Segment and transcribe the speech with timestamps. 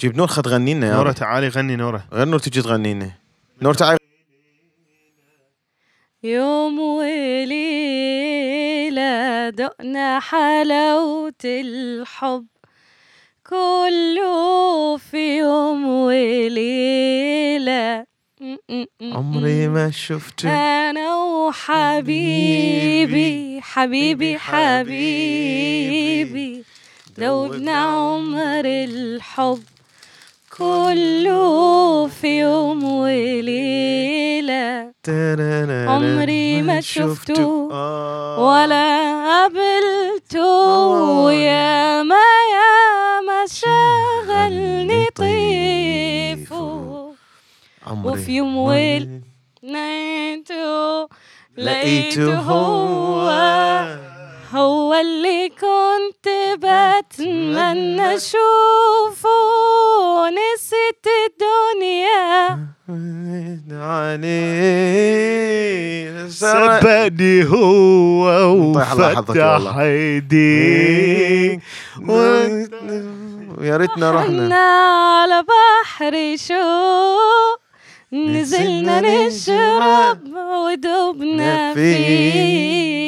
[0.00, 1.14] جيب نور خد تغني لنا رب.
[1.14, 2.04] تعالي غني نورة.
[2.12, 3.12] غير نور تجي تغني لنا
[3.62, 3.98] نور تعال
[6.22, 7.90] يوم وليلة
[9.50, 12.46] دقنا حلاوة الحب.
[13.46, 17.36] كله في يوم وليلة.
[19.02, 22.40] عمري ما شفت أنا وحبيبي
[23.62, 25.84] حبيبي حبيبي
[27.18, 29.62] دوبنا عمر الحب.
[30.58, 34.92] كله في يوم وليلة.
[35.88, 37.46] عمري ما شفته.
[38.40, 41.32] ولا قابلته.
[41.32, 46.66] يا ما يا ما شغلني طيفه.
[48.04, 48.56] وفي يوم
[49.62, 51.08] لقيته.
[51.56, 53.30] لقيته هو.
[54.56, 59.28] هو اللي كنت بتمنى أشوفه
[60.30, 62.58] نسيت الدنيا.
[63.72, 65.08] عليه
[66.28, 69.76] سبني هو حظك وفتح.
[69.76, 71.60] ايدي
[73.60, 74.54] يا ريتنا رحنا.
[75.22, 77.60] على بحر شوق
[78.12, 83.06] نزلنا نشرب ودوبنا فيه.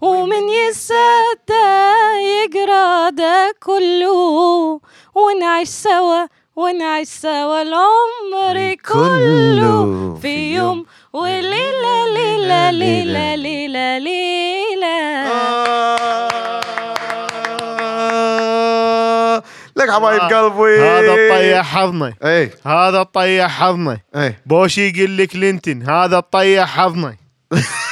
[0.00, 1.50] ومن يصدق
[2.20, 4.80] يجرى ده كله.
[5.14, 10.18] ونعيش سوا ونعيش سوا العمر كله.
[10.22, 13.98] في يوم وليلة ليلة ليلة ليلة.
[13.98, 15.00] ليلة
[18.06, 19.42] آه.
[19.76, 20.80] لك حبايب قلبي.
[20.82, 22.12] هذا الطيح حظنا.
[22.24, 23.98] اي هذا الطيح حظنا.
[24.16, 27.16] اي بوشي يقول لك كلينتون هذا الطيح حظنا.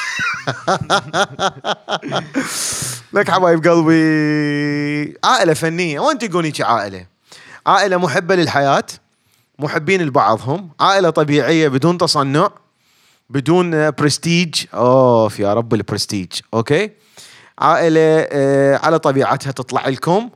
[3.13, 5.19] لك حبايب قلبي.
[5.25, 6.01] عائلة فنية.
[6.01, 7.07] وانت تقولي شي عائلة؟
[7.67, 8.85] عائلة محبة للحياة
[9.59, 12.51] محبين لبعضهم عائلة طبيعية بدون تصنع
[13.31, 16.91] بدون آه، برستيج أوف يا رب ال prestige okay؟
[17.59, 20.31] عائلة آه، على طبيعتها تطلع لكم.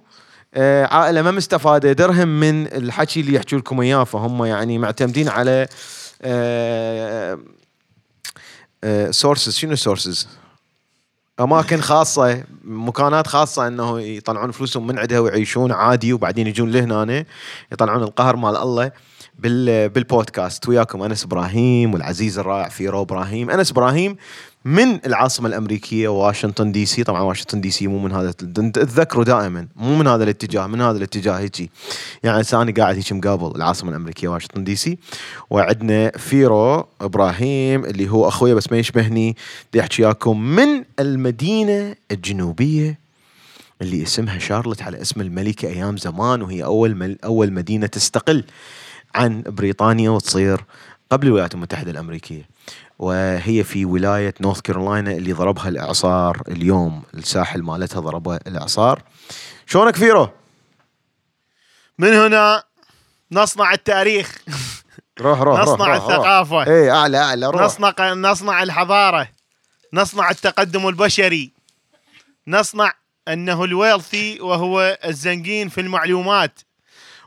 [0.55, 5.69] آه، عائلة ما مستفادة درهم من الحكي اللي يحكوا لكم إياه فهم يعني معتمدين على
[9.11, 10.29] sources شنو sources؟
[11.41, 17.25] أماكن خاصة مكانات خاصة إنه يطلعون فلوسهم من عندها ويعيشون عادي وبعدين يجون لهنا
[17.73, 18.93] يطلعون القهر مال الله
[19.43, 20.69] بالبودكاست.
[20.69, 23.51] وياكم أنس إبراهيم والعزيز الرائع فيرو إبراهيم.
[23.51, 24.17] أنس إبراهيم
[24.65, 27.05] من العاصمة الأمريكية واشنطن DC.
[27.05, 31.39] طبعا واشنطن DC مو من هذا تذكروا دائما مو من هذا الاتجاه من هذا الاتجاه
[31.39, 31.71] هيجي.
[32.23, 34.99] يعني ثاني قاعد هيك مقابل العاصمة الأمريكية واشنطن DC.
[35.51, 39.37] وعندنا فيرو إبراهيم اللي هو أخويا بس ما يشبهني
[39.71, 42.99] بدي أحكي وياكم من المدينة الجنوبية
[43.83, 48.45] اللي اسمها شارلت على اسم الملكة أيام زمان وهي أول مل أول مدينة تستقل.
[49.15, 50.65] عن بريطانيا وتصير
[51.11, 52.49] قبل الولايات المتحدة الأمريكية.
[52.99, 59.03] وهي في ولاية نورث كارولاينا اللي ضربها الإعصار اليوم الساحل مالتها ضربها الإعصار.
[59.67, 60.29] شلونك فيرو؟
[61.99, 62.63] من هنا
[63.33, 64.39] نصنع التاريخ.
[65.21, 66.11] روح روح روح نصنع روح روح.
[66.11, 66.67] الثقافة.
[66.67, 67.63] اي أعلى أعلى روح.
[67.63, 69.29] نصنع نصنع الحضارة.
[69.93, 71.53] نصنع التقدم البشري.
[72.49, 72.93] نصنع
[73.29, 76.61] أنه ال wealthy وهو الزنقين في المعلومات.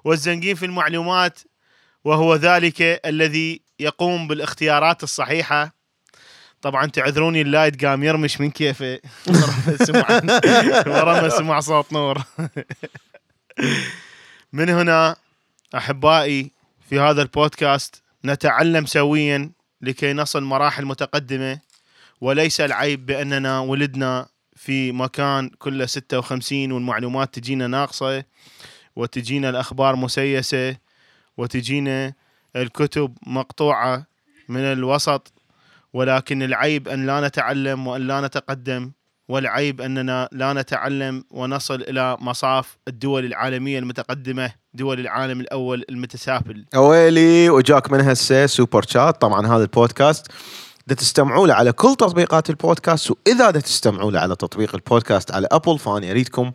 [0.04, 1.40] والزنقين في المعلومات
[2.06, 5.76] وهو ذلك الذي يقوم بالاختيارات الصحيحة.
[6.62, 8.86] طبعا تعذروني ال light قام يرمش من كيفه
[10.88, 12.24] ورا ما سمع سمع صوت نور.
[14.54, 15.16] من هنا
[15.76, 16.52] أحبائي
[16.90, 19.52] في هذا البودكاست نتعلم سويا
[19.82, 21.60] لكي نصل مراحل متقدمة
[22.22, 28.24] وليس العيب بأننا ولدنا في مكان كله 56 والمعلومات تجينا ناقصة
[28.96, 30.85] وتجينا الأخبار مسيسة
[31.38, 32.14] وتجينا
[32.56, 34.06] الكتب مقطوعة
[34.50, 35.34] من الوسط
[35.94, 38.92] ولكن العيب أن لا نتعلم وأن لا نتقدم
[39.30, 46.66] والعيب أننا لا نتعلم ونصل إلى مصاف الدول العالمية المتقدمة دول العالم الأول المتسافل.
[46.76, 49.22] أويلي وجاك من هسه super chat.
[49.22, 50.28] طبعا هذا البودكاست
[50.88, 55.48] دا تستمعوا له على كل تطبيقات البودكاست وإذا دا تستمعوا له على تطبيق البودكاست على
[55.52, 56.52] Apple فاني أريدكم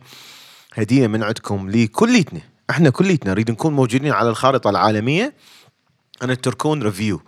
[0.73, 2.41] هدية من عندكم لكليتنا
[2.71, 5.33] إحنا كليتنا نريد نكون موجودين على الخارطة العالمية
[6.23, 7.21] ان تتركون review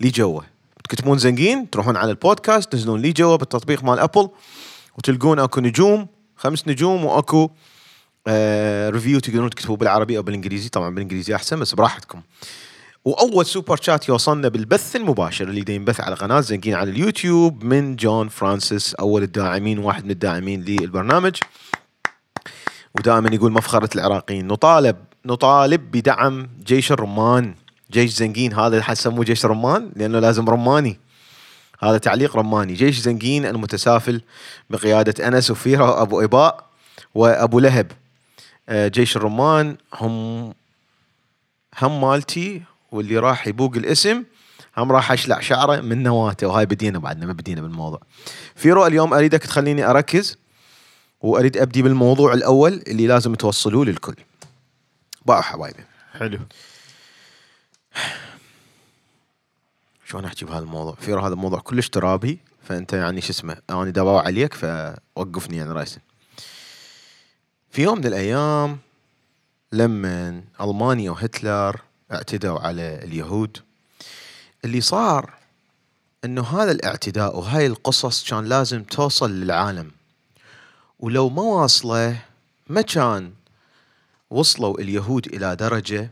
[0.00, 0.42] لي جوا
[0.84, 4.28] تكتبون زنقين تروحون على البودكاست تنزلون لي جوا بالتطبيق مال Apple
[4.98, 6.06] وتلقون اكو نجوم
[6.36, 7.50] خمس نجوم واكو
[8.26, 10.68] آه review تقدرون تكتبوه بالعربي أو بالإنجليزي.
[10.68, 12.22] طبعا بالإنجليزي أحسن بس براحتكم.
[13.04, 18.28] وأول super chat يوصلنا بالبث المباشر اللي ينبث على قناة زنقين على اليوتيوب من جون
[18.28, 21.36] فرانسيس أول الداعمين واحد من الداعمين للبرنامج.
[22.94, 24.96] ودائما يقول مفخرة العراقيين نطالب
[25.26, 27.54] نطالب بدعم جيش الرمان.
[27.92, 30.98] جيش زنقين هذا حسموه جيش رمان لأنه لازم رماني.
[31.82, 32.74] هذا تعليق رماني.
[32.74, 34.22] جيش زنقين المتسافل
[34.70, 36.64] بقيادة أنس وفيرة وأبو إباء
[37.14, 37.92] وأبو لهب.
[38.68, 40.54] آه، جيش الرمان هم
[41.78, 42.62] هم مالتي
[42.92, 44.24] واللي راح يبوق الاسم
[44.76, 48.00] هم راح أشلع شعره من نواته وهاي بدينا بعدنا ما بدينا بالموضوع.
[48.56, 50.36] فيرو اليوم أريدك تخليني أركز
[51.20, 54.14] وأريد أبدي بالموضوع الأول اللي لازم توصلوه للكل.
[55.26, 55.84] باعوا حبايبي.
[56.12, 56.38] حلو.
[60.06, 64.22] شلون أحكي بهذا الموضوع؟ فيرو هذا الموضوع كلش ترابي فأنت يعني شو اسمه أنا دباوع
[64.22, 66.00] عليك فوقفني يعني راسا.
[67.70, 68.78] في يوم من الأيام
[69.72, 71.80] لما ألمانيا وهتلر
[72.12, 73.58] اعتدوا على اليهود
[74.64, 75.34] اللي صار
[76.24, 79.90] إنه هذا الاعتداء وهاي القصص كان لازم توصل للعالم.
[81.00, 82.18] ولو ما واصله
[82.68, 83.32] ما كان
[84.30, 86.10] وصلوا اليهود إلى درجة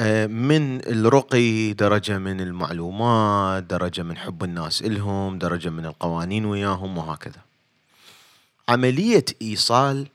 [0.00, 6.98] آه، من الرقي درجة من المعلومات درجة من حب الناس إلهم درجة من القوانين وياهم
[6.98, 7.40] وهكذا.
[8.68, 10.06] عملية إيصال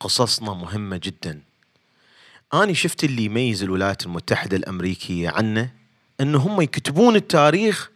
[0.00, 1.40] قصصنا مهمة جدا.
[2.54, 5.70] أنا شفت اللي يميز الولايات المتحدة الأمريكية عنه
[6.20, 7.90] أنه هم يكتبون التاريخ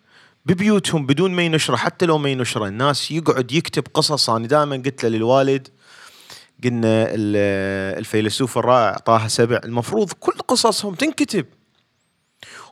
[0.47, 2.67] ببيوتهم بدون ما ينشره حتى لو ما ينشره.
[2.67, 5.69] الناس يقعد يكتب قصص أنا دائما قلت له للوالد
[6.65, 7.07] قلنا
[7.99, 11.47] الفيلسوف الرائع طه سبع المفروض كل قصصهم تنكتب.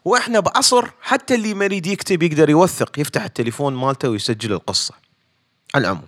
[0.05, 4.95] وإحنا بعصر حتى اللي ما يريد يكتب يقدر يوثق يفتح التليفون مالته ويسجل القصة.
[5.75, 6.07] على العموم.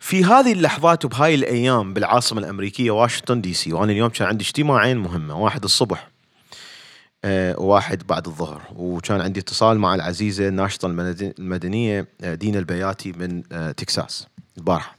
[0.00, 4.96] في هذه اللحظات وبهاي الأيام بالعاصمة الأمريكية واشنطن دي سي وأنا اليوم كان عندي اجتماعين
[4.96, 5.38] مهمة.
[5.38, 6.09] واحد الصبح
[7.24, 8.62] آه وواحد بعد الظهر.
[8.76, 10.86] وكان عندي اتصال مع العزيزة الناشطه
[11.38, 14.26] المدنية آه دينا البياتي من آه تكساس.
[14.58, 14.96] البارحة.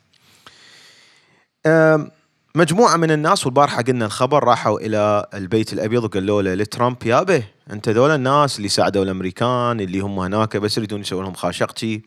[2.56, 7.89] مجموعة من الناس والبارحة قلنا الخبر راحوا إلى البيت الأبيض وقالوا له لترامب يابه أنت
[7.89, 12.01] ذول الناس اللي ساعدوا الأمريكان اللي هم هناك بس يريدون يسوون لهم خاشقتي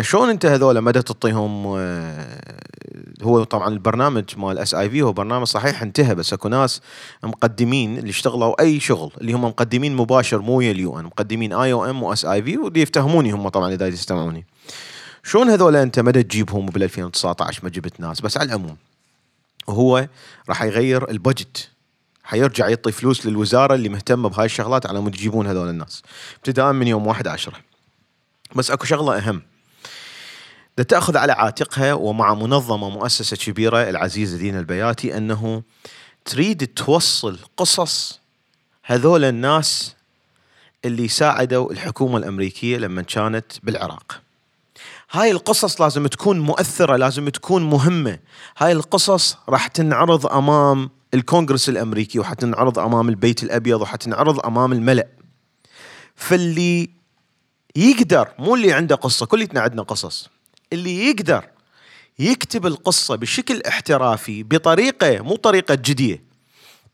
[0.00, 1.76] شلون أنت هذول مدى تعطيهم
[3.22, 6.80] هو طبعا البرنامج مال اس اي في هو برنامج صحيح انتهى بس أكو ناس
[7.22, 11.72] مقدمين اللي اشتغلوا أي شغل اللي هم مقدمين مباشر مو ويا اليو إن مقدمين آي
[11.72, 14.46] أو إم واس اي في ودي يفتهموني هم طبعا إذا يستمعوني.
[15.24, 18.76] شلون هذول أنت مدى تجيبهم بال 2019 ما جبت ناس بس على العموم
[19.66, 20.08] وهو
[20.48, 21.70] راح يغير البجت
[22.24, 26.02] حيرجع يعطي فلوس للوزارة اللي مهتمة بهاي الشغلات على مود يجيبون هذول الناس
[26.36, 27.52] ابتداء من يوم 1 10
[28.56, 29.42] بس أكو شغلة أهم.
[30.78, 35.62] دا تاخذ على عاتقها ومع منظمة مؤسسة كبيرة العزيزه دينا البياتي أنه
[36.24, 38.20] تريد توصل قصص
[38.82, 39.94] هذول الناس
[40.84, 44.20] اللي ساعدوا الحكومة الأمريكية لما كانت بالعراق.
[45.10, 48.18] هاي القصص لازم تكون مؤثرة لازم تكون مهمة.
[48.58, 55.06] هاي القصص راح تنعرض أمام الكونغرس الأمريكي وحتنعرض أمام البيت الأبيض وحتنعرض أمام الملأ.
[56.16, 56.90] فاللي
[57.76, 60.28] يقدر مو اللي عنده قصة كلنا عندنا قصص.
[60.72, 61.44] اللي يقدر
[62.18, 66.22] يكتب القصة بشكل احترافي بطريقة مو طريقة جدية.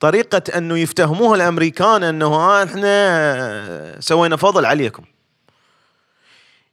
[0.01, 5.05] طريقة أنه يفتهموها الأمريكان أنه إحنا سوينا فضل عليكم.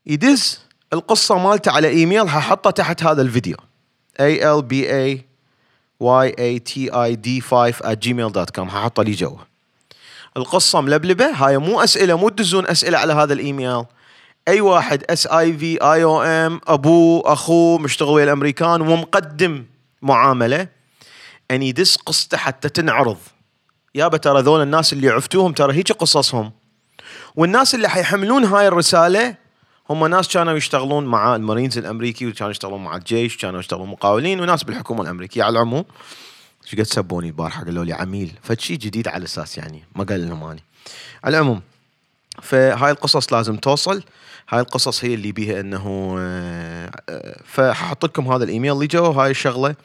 [0.05, 0.59] يدز
[0.93, 3.57] القصة مالته على إيميل ححطه تحت هذا الفيديو.
[4.19, 5.25] A l b a
[5.99, 9.37] y a t i d 5 at gmail.com ححطه لي جوا
[10.37, 13.83] القصة ملبلبة هاي مو أسئلة مو تدزون أسئلة على هذا الإيميل.
[14.47, 19.65] أي واحد اس اي في اي أو ام ابوه اخوه مشتغل ويا الأمريكان ومقدم
[20.01, 20.67] معاملة
[21.51, 23.17] أن يدس قصته حتى تنعرض.
[23.95, 26.51] يابا ترى ذول الناس اللي عفتوهم ترى هيك قصصهم.
[27.35, 29.35] والناس اللي حيحملون هاي الرسالة
[29.89, 34.63] هم ناس كانوا يشتغلون مع المارينز الأمريكي وكانوا يشتغلون مع الجيش كانوا يشتغلون مقاولين وناس
[34.63, 35.85] بالحكومة الأمريكية على العموم.
[36.65, 38.31] شو قد سبوني البارحه قالوا لي عميل.
[38.43, 40.63] فشي جديد على أساس يعني ما قال لهم اني
[41.23, 41.61] على العموم
[42.41, 44.03] فهاي القصص لازم توصل.
[44.49, 49.31] هاي القصص هي اللي بيها إنه آه، آه، فحط لكم هذا الإيميل اللي جوا هاي
[49.31, 49.75] الشغلة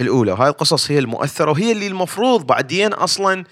[0.00, 0.32] الأولى.
[0.32, 3.44] وهاي القصص هي المؤثرة وهي اللي المفروض بعدين أصلا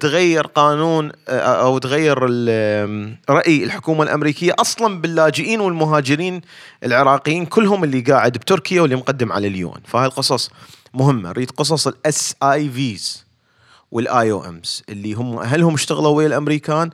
[0.00, 2.18] تغير قانون آه، أو تغير
[3.30, 6.40] رأي الحكومة الأمريكية أصلا باللاجئين والمهاجرين
[6.84, 9.80] العراقيين كلهم اللي قاعد بتركيا واللي مقدم على ال UN.
[9.86, 10.50] فهاي القصص
[10.94, 11.28] مهمة.
[11.28, 13.24] نريد قصص ال SIVs
[13.90, 16.90] وال IOMs اللي هم هل هم اشتغلوا ويا الأمريكان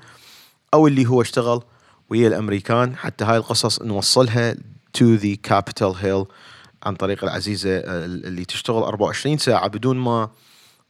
[0.74, 1.60] أو اللي هو اشتغل
[2.10, 4.56] ويا الأمريكان حتى هاي القصص نوصلها
[4.92, 6.24] to the Capitol Hill
[6.82, 10.30] عن طريق العزيزة آه، اللي تشتغل 24 ساعة بدون ما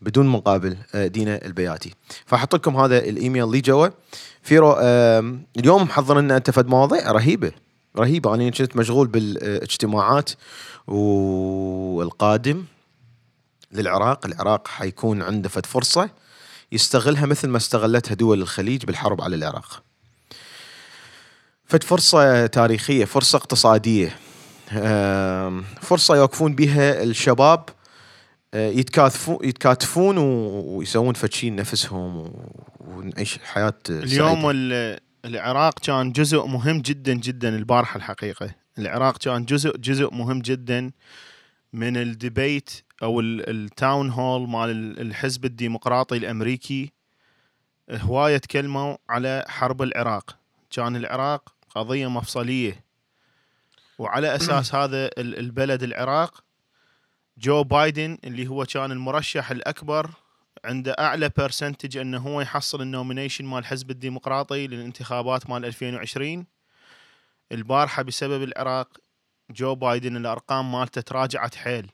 [0.01, 1.95] بدون مقابل آه، دينا البياتي.
[2.27, 3.89] فاحط لكم هذا الإيميل اللي جوا.
[4.43, 4.77] فيرو
[5.57, 7.53] اليوم محضر لنا أنت فد مواضيع رهيبة
[7.99, 8.35] رهيبة.
[8.35, 10.31] أنا كنت مشغول بالاجتماعات
[10.87, 12.65] والقادم
[13.73, 14.27] للعراق.
[14.27, 16.11] العراق حيكون عنده فد فرصة
[16.73, 19.84] يستغلها مثل ما استغلتها دول الخليج بالحرب على العراق.
[21.67, 24.17] فد فرصة تاريخية فرصة اقتصادية.
[25.81, 27.65] فرصة يوقفون بها الشباب
[28.55, 34.43] آه، يتكاتفون يتكاتفون ويسوون لنفسهم و- ونعيش حياة اليوم
[35.25, 38.51] العراق كان جزء مهم جدا جدا البارحة الحقيقة.
[38.79, 40.91] العراق كان جزء جزء مهم جدا
[41.73, 42.71] من ال debate
[43.03, 46.93] أو ال- ال town hall مال ال- الحزب الديمقراطي الأمريكي
[47.91, 50.37] هواية تكلموا على حرب العراق.
[50.75, 52.85] كان العراق قضية مفصلية.
[53.99, 56.45] وعلى أساس هذا ال- البلد العراق
[57.39, 60.11] جو بايدن اللي هو كان المرشح الأكبر
[60.65, 66.47] عنده أعلى percentage إنه هو يحصل ال nomination مال الحزب الديمقراطي للانتخابات مال 2020
[67.53, 68.89] البارحة بسبب العراق
[69.51, 71.91] جو بايدن الأرقام مالته تراجعت حيل.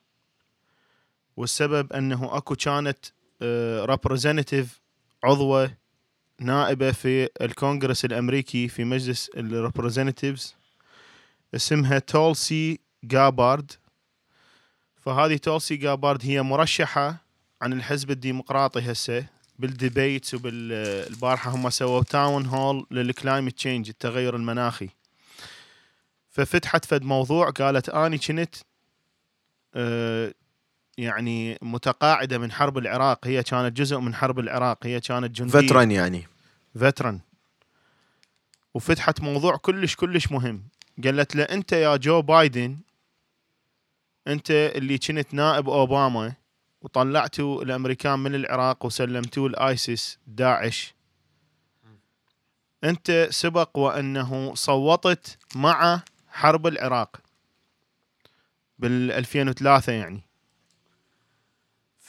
[1.37, 3.05] والسبب إنه أكو كانت
[3.91, 4.81] representative
[5.25, 5.80] عضوة
[6.41, 10.55] نائبة في الكونغرس الأمريكي في مجلس ال representatives
[11.55, 13.73] اسمها تولسي جابارد.
[14.97, 17.17] فهذه تولسي جابارد هي مرشحة
[17.63, 19.27] عن الحزب الديمقراطي هسه
[19.59, 24.89] بال debates وبالبارحة هم سووا town hall لل climate change التغير المناخي.
[26.31, 28.55] ففتحت فد موضوع قالت آني كنت
[29.75, 30.35] آه،
[31.01, 35.69] يعني متقاعدة من حرب العراق هي كانت جزء من حرب العراق هي كانت جندية.
[35.69, 36.27] Veteran يعني.
[36.75, 37.21] Veteran.
[38.75, 40.63] وفتحت موضوع كلش كلش مهم.
[41.05, 42.77] قالت له أنت يا جو بايدن
[44.27, 46.33] أنت اللي كنت نائب أوباما
[46.83, 50.95] وطلعتوا الأمريكان من العراق وسلمتوه ل ISIS داعش.
[52.85, 57.21] أنت سبق وأنه صوتت مع حرب العراق
[58.79, 60.23] بال 2003 يعني.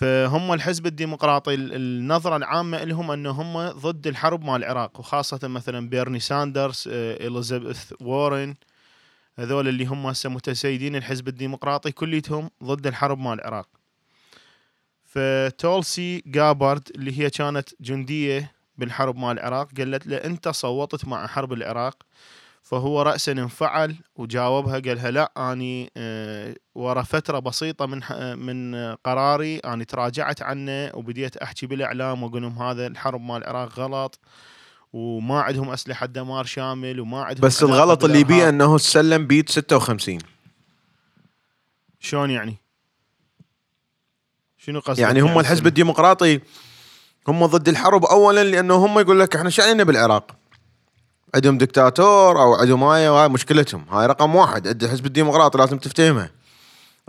[0.02, 5.90] فهم الحزب الديمقراطي ال- النظرة العامة لهم أنه هم ضد الحرب مع العراق وخاصة مثلا
[5.90, 8.56] بيرني ساندرز آه، إليزابيث وارن
[9.40, 13.68] هذول اللي هم هسه متسيدين الحزب الديمقراطي كليتهم ضد الحرب مع العراق.
[15.04, 21.54] فتولسي جابارد اللي هي كانت جندية بالحرب مع العراق قالت له أنت صوتت مع حرب
[21.54, 22.04] العراق
[22.62, 28.02] فهو رأسا انفعل وجاوبها قالها لا أني آه، ورا فترة بسيطة من
[28.40, 34.20] من قراري أني تراجعت عنه وبديت أحكي بالإعلام وأقول لهم هذا الحرب مال العراق غلط
[34.94, 38.50] وما عندهم أسلحة دمار شامل وما عندهم بس الغلط اللي بيه.
[38.50, 40.18] إنه سلم بيت 56
[42.00, 42.56] شلون يعني؟
[44.58, 46.40] شنو قصدك؟ يعني هم الحزب؟ الديمقراطي
[47.28, 50.41] هم ضد الحرب اولا لأنه هم يقول لك إحنا شعلنا بالعراق
[51.36, 53.86] عندهم دكتاتور أو عندهم هاي وهاي مشكلتهم.
[53.92, 54.68] هاي رقم واحد.
[54.68, 56.30] عند الحزب الديمقراطي لازم تفتهمها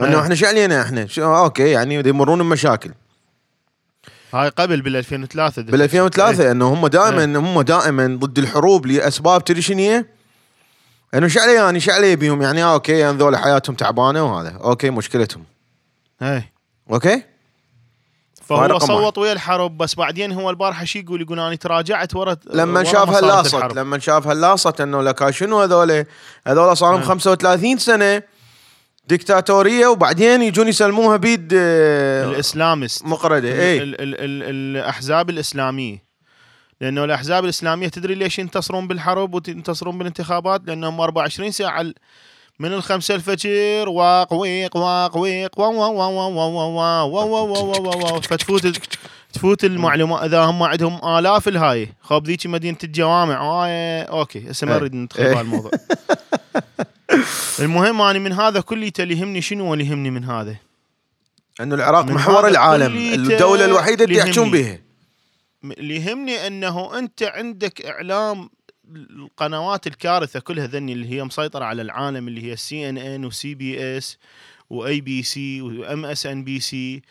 [0.00, 0.20] انه إيه.
[0.20, 1.06] إحنا شعلينا إحنا.
[1.06, 2.90] شو أوكي يعني يمرون بمشاكل.
[4.34, 9.62] هاي قبل بال 2003 بال 2003 إنه هم دائما هم دائما ضد الحروب لأسباب تدري
[9.62, 10.04] شنو هي؟
[11.14, 14.50] إنه شعلي يعني شعلي بيهم يعني أوكي يعني حياتهم تعبانة وهذا.
[14.50, 15.44] أوكي مشكلتهم.
[16.22, 16.52] اي
[16.90, 17.22] okay؟
[18.42, 22.84] فهو صوت ويا الحرب بس بعدين هو البارحة شي يقول؟ يقول أنا تراجعت ورا لما
[22.84, 23.74] شاف هال lost.
[23.74, 26.04] لما شاف هال lost إنه لك شنو هذول؟
[26.46, 27.08] هذول صار لهم نعم.
[27.08, 28.22] 35 سنة
[29.08, 33.04] ديكتاتورية وبعدين يجون يسلموها بيد آه، ال Islamist.
[33.04, 33.48] مقرده.
[33.48, 36.04] اي ال ال ال الأحزاب الإسلامية.
[36.80, 41.86] لأنه الأحزاب الإسلامية تدري ليش ينتصرون بالحرب وينتصرون بالانتخابات؟ لأنهم 24 ساعة
[42.58, 47.40] من الخمسة الفجر واق ويق واق ويق وا وا وا وا وا وا وا وا
[47.40, 48.66] وا وا وا وا فتفوت
[49.32, 54.72] تفوت المعلومات اذا هم عندهم الاف الهاي خب ذيك مدينه الجوامع آه okay هسه ما
[54.72, 54.78] إيه.
[54.78, 55.34] نريد ندخل إيه.
[55.34, 55.70] بهالموضوع
[57.60, 60.56] المهم أنا من هذا كليته اللي يهمني شنو اللي يهمني من هذا
[61.60, 64.50] انه العراق محور العالم الدولة الوحيده اللي يحجون.
[64.50, 64.78] بها
[65.64, 68.50] اللي يهمني انه انت عندك اعلام
[68.90, 73.54] القنوات الكارثة كلها ذني اللي هي مسيطرة على العالم اللي هي سي ان ان وسي
[73.54, 74.18] بي اس
[74.70, 77.02] واي بي سي وام اس ان بي سي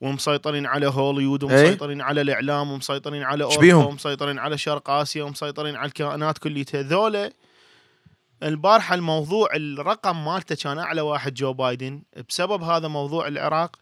[0.00, 5.88] ومسيطرين على هوليوود ومسيطرين على الإعلام ومسيطرين على اوروبا؟ ومسيطرين على شرق آسيا ومسيطرين على
[5.88, 7.32] الكائنات كليتها ذولا
[8.42, 12.02] البارحة الموضوع الرقم مالته كان أعلى واحد جو بايدن.
[12.28, 13.76] بسبب هذا موضوع العراق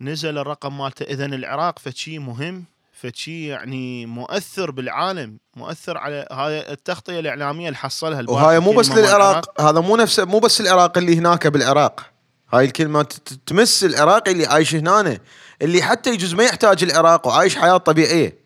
[0.00, 1.02] نزل الرقم مالته.
[1.02, 2.64] اذا العراق فشي مهم.
[3.02, 9.60] فشي يعني مؤثر بالعالم مؤثر على هاي التغطية الإعلامية اللي حصلها وهاي مو بس للعراق
[9.60, 12.00] هذا مو نفس مو بس العراق اللي هناك بالعراق.
[12.52, 13.02] هاي الكلمة
[13.46, 15.18] تمس العراقي اللي عايش هنا
[15.62, 18.38] اللي حتى يجوز ما يحتاج العراق وعايش حياة طبيعية.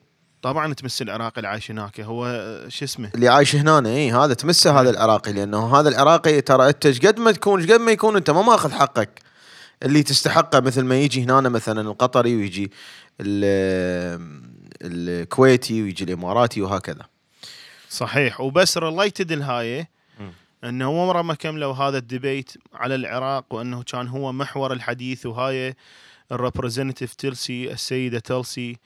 [0.43, 4.81] طبعا تمس العراقي اللي عايش هناك هو شو اسمه؟ اللي عايش هنا إي هذا تمسه
[4.81, 8.17] هذا العراقي لأنه هذا العراقي ترى أنت إيش قد ما تكون إيش قد ما يكون
[8.17, 9.23] أنت ما ماخذ حقك.
[9.83, 12.73] اللي تستحقه مثل ما يجي هنا مثلا القطري ويجي
[14.83, 17.07] الكويتي ويجي الإماراتي وهكذا.
[17.89, 18.41] صحيح.
[18.41, 19.87] وبس related الهاي.
[20.65, 25.75] إنه عمره ما كملوا هذا ال debate على العراق وإنه كان هو محور الحديث وهاي
[26.33, 28.77] ال representative تلسي السيدة تلسي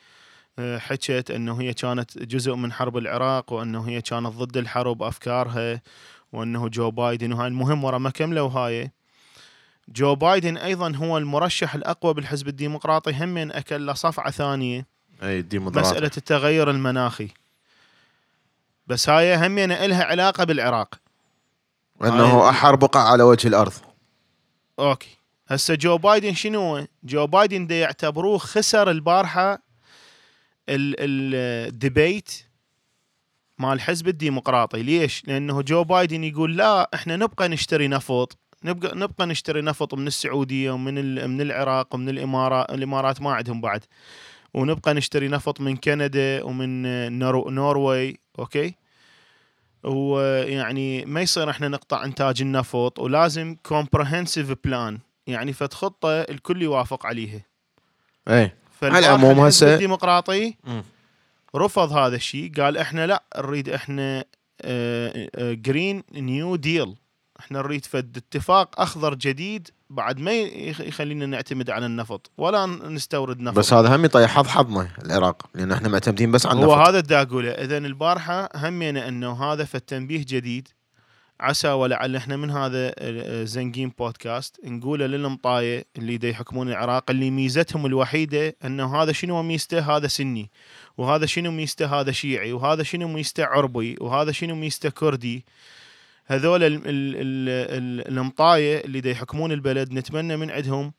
[0.59, 5.83] آه، حكت إنه هي كانت جزء من حرب العراق وإنه هي كانت ضد الحرب أفكارها
[6.33, 8.90] وإنه جو بايدن وهاي المهم ورا ما كملوا هاي.
[9.88, 14.87] جو بايدن أيضا هو المرشح الأقوى بالحزب الديمقراطي هم أكل له صفعة ثانية
[15.23, 15.81] أي الديمقراطي.
[15.90, 17.28] مسألة التغير المناخي.
[18.87, 20.95] بس هاي هم إلها علاقة بالعراق.
[22.02, 23.73] أنه احر بقع على وجه الأرض.
[24.78, 25.16] okay.
[25.49, 32.43] هسه جو بايدن شنو؟ جو بايدن دي يعتبروه خسر البارحة ال- ال- ال debate
[33.59, 34.83] مع الحزب الديمقراطي.
[34.83, 38.38] ليش؟ لأنه جو بايدن يقول لا إحنا نبقى نشتري نفط.
[38.66, 40.94] نبقى نبقى نشتري نفط من السعودية ومن
[41.30, 43.85] من العراق ومن الإمارات الإمارات ما عندهم بعد.
[44.54, 46.82] ونبقى نشتري نفط من كندا ومن
[47.18, 48.75] نورو Norway okay؟
[49.85, 57.06] ويعني ما يصير إحنا نقطع إنتاج النفط ولازم comprehensive plan يعني فد خطه الكل يوافق
[57.06, 57.40] عليها.
[58.28, 58.50] اي
[58.82, 60.54] على العموم هسه- الديمقراطي.
[61.56, 64.25] رفض هذا الشيء قال إحنا لا نريد إحنا
[65.38, 66.97] Green New Deal
[67.40, 73.40] إحنا نريد فد اتفاق أخضر جديد بعد ما يخ- يخلينا نعتمد على النفط ولا نستورد
[73.40, 73.59] نفط.
[73.59, 76.88] بس هذا هم يطيح حظ حظنا العراق لأن إحنا معتمدين بس على هو النفط.
[76.88, 77.50] هذا الدا أقوله.
[77.50, 80.69] اذا البارحة همينا إنه هذا فالتنبيه جديد.
[81.40, 82.95] عسى ولعل إحنا من هذا
[83.45, 89.97] زنقين بودكاست نقوله للمطاية اللي دا يحكمون العراق اللي ميزتهم الوحيدة إنه هذا شنو ميزته؟
[89.97, 90.50] هذا سني
[90.99, 95.45] وهذا شنو ميزته؟ هذا شيعي وهذا شنو ميزته عربي وهذا شنو ميزته كردي.
[96.26, 100.92] هذول ال- ال- ال- ال- المطايه اللي دا يحكمون البلد نتمنى من عندهم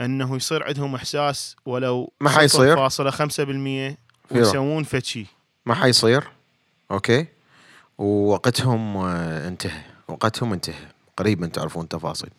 [0.00, 2.88] أنه يصير عندهم إحساس ولو ما حيصير.
[2.88, 3.96] 0.5%
[4.30, 5.26] ويسوون فد شيء
[5.66, 6.24] ما حيصير.
[6.90, 7.26] okay.
[7.98, 9.80] ووقتهم آه، انتهى.
[10.08, 10.74] وقتهم انتهى.
[11.16, 12.30] قريبا تعرفون تفاصيل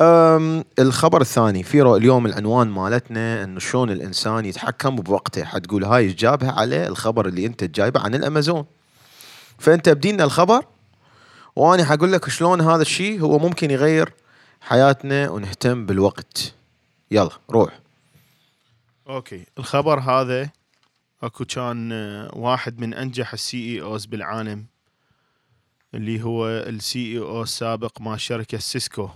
[0.00, 1.62] أم الخبر الثاني.
[1.62, 5.44] فيروز اليوم العنوان مالتنا انه شلون الإنسان يتحكم بوقته.
[5.44, 8.64] حتقول هاي جابها على الخبر اللي أنت جايبه عن الأمازون.
[9.58, 10.62] فأنت بدينا الخبر.
[11.58, 14.12] وأنا حقول لك شلون هذا الشيء هو ممكن يغير
[14.60, 16.54] حياتنا ونهتم بالوقت.
[17.10, 17.78] يلا روح.
[19.08, 19.46] okay.
[19.58, 20.50] الخبر هذا
[21.22, 24.66] أكو كان آه، واحد من أنجح ال CEOs بالعالم
[25.94, 29.08] اللي هو ال CEO السابق مع شركة سيسكو.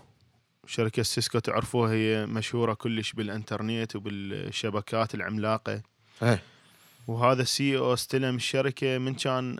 [0.66, 5.83] شركة سيسكو تعرفوها هي مشهورة كلش بالإنترنت وبالشبكات العملاقة.
[6.22, 6.42] إيه.
[7.09, 9.57] وهذا ال CEO استلم الشركة من كان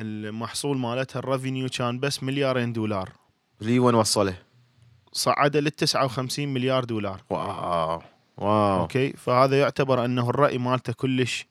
[0.00, 3.12] المحصول مالتها ال revenue كان بس مليارين دولار.
[3.60, 4.36] لي وين وصله؟
[5.12, 7.20] صعد لل 59 مليار دولار.
[7.30, 8.02] wow.
[8.36, 8.80] wow.
[8.80, 11.46] okay؟ فهذا يعتبر أنه الرأي مالته كلش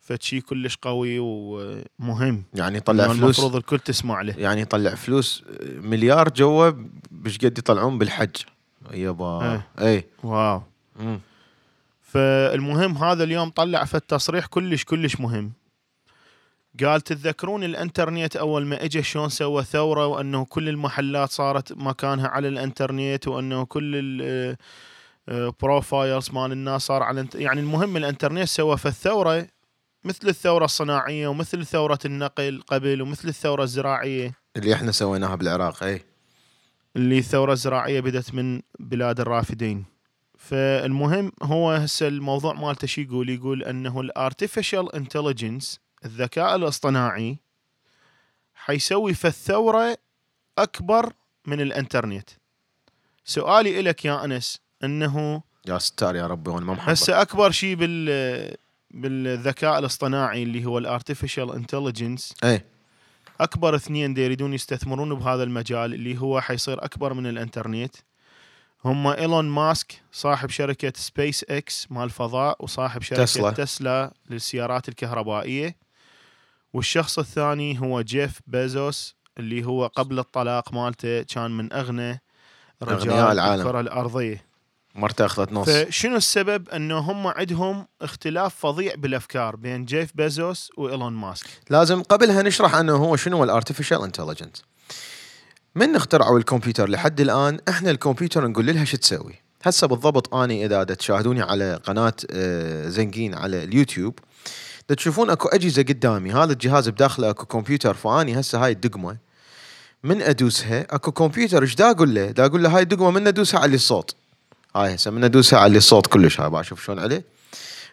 [0.00, 2.44] فشي كلش قوي ومهم.
[2.54, 3.38] يعني يطلع إنه فلوس.
[3.38, 4.34] المفروض الكل تسمع له.
[4.38, 6.70] يعني يطلع فلوس مليار جوا
[7.10, 8.36] بش قد يطلعون بالحج.
[8.90, 9.62] يابا.
[9.80, 10.62] اي wow.
[10.96, 11.20] مم.
[12.02, 15.52] فالمهم هذا اليوم طلع في التصريح كلش كلش مهم.
[16.84, 22.48] قال تتذكرون الإنترنت أول ما اجى شلون سوى ثورة وأنه كل المحلات صارت مكانها على
[22.48, 23.92] الإنترنت وأنه كل
[25.28, 29.46] ال profiles مال الناس صار على يعني المهم الإنترنت سوى في الثوره
[30.04, 34.32] مثل الثورة الصناعية ومثل ثورة النقل قبل ومثل الثورة الزراعية.
[34.56, 36.02] اللي إحنا سويناها بالعراق اي
[36.96, 39.84] اللي الثورة الزراعية بدت من بلاد الرافدين.
[40.38, 47.38] فالمهم هو هسه الموضوع مالته شو يقول؟ يقول أنه ال artificial intelligence الذكاء الاصطناعي
[48.54, 49.96] حيسوي في الثورة
[50.58, 51.12] أكبر
[51.46, 52.30] من الإنترنت.
[53.24, 57.74] سؤالي لك يا أنس إنه يا ستار يا ربي وأنا ما محبط هسه أكبر شيء
[57.74, 58.56] بال
[58.90, 62.64] بالذكاء الاصطناعي اللي هو ال artificial intelligence اي
[63.40, 67.94] أكبر اثنين دي يريدون يستثمرون بهذا المجال اللي هو حيصير أكبر من الإنترنت.
[68.84, 73.24] هم إيلون ماسك صاحب شركة سبيس إكس مال الفضاء وصاحب شركة.
[73.24, 75.76] تسلا, تسلا للسيارات الكهربائية.
[76.76, 82.20] والشخص الثاني هو جيف بيزوس اللي هو قبل الطلاق مالته كان من أغنى
[82.82, 83.60] رجال العالم.
[83.60, 84.46] الكرة الأرضية.
[84.94, 85.70] مرته أخذت نص.
[85.70, 91.46] فشنو السبب؟ إنه هم عندهم اختلاف فظيع بالأفكار بين جيف بيزوس وإيلون ماسك.
[91.70, 94.64] لازم قبلها نشرح أنه هو شنو ال artificial intelligence
[95.74, 99.34] من اخترعوا الكمبيوتر لحد الآن؟ إحنا الكمبيوتر نقول لها شو تسوي.
[99.62, 104.18] هسه بالضبط أني إذا تشاهدوني على قناة آه، زنگين على اليوتيوب
[104.94, 106.32] تشوفون اكو اجهزة قدامي.
[106.32, 109.16] هذا الجهاز بداخله اكو كمبيوتر فاني هسه هاي الدقمة.
[110.04, 111.62] من ادوسها؟ اكو كمبيوتر.
[111.62, 114.14] إيش دا أقول له؟ دا أقول له هاي الدقمة من ادوسها علي الصوت.
[114.76, 116.40] هاي هسه من ادوسها علي الصوت كلش.
[116.40, 117.24] هاي بشوف شلون عليه.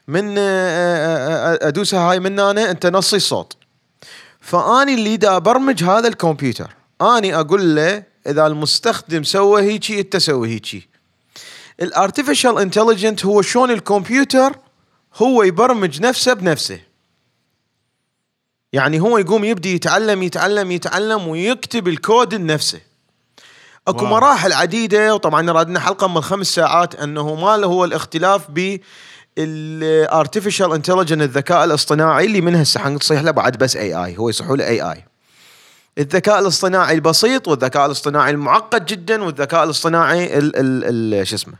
[0.08, 3.58] من آه، آه، آه، ادوسها هاي من هنا انت نصي الصوت.
[4.42, 6.76] فاني اللي دا ابرمج هذا الكمبيوتر.
[7.02, 10.90] اني أقول له اذا المستخدم سوى هيجي انت سوي هيجي.
[11.82, 14.56] ال artificial intelligence هو شلون الكمبيوتر
[15.16, 16.80] هو يبرمج نفسه بنفسه.
[18.74, 22.80] يعني هو يقوم يبدي يتعلم يتعلم يتعلم ويكتب الكود لنفسه.
[23.88, 24.14] أكو واو.
[24.14, 28.78] مراحل عديدة وطبعا رادنا حلقة من خمس ساعات أنه ما له هو الاختلاف ب
[29.38, 34.58] ال artificial intelligence الذكاء الاصطناعي اللي منها هسه حنصيح له بعد بس AI هو يصيحوا
[34.58, 35.04] له AI
[35.98, 41.54] الذكاء الاصطناعي البسيط والذكاء الاصطناعي المعقد جدا والذكاء الاصطناعي ال ال ال شو اسمه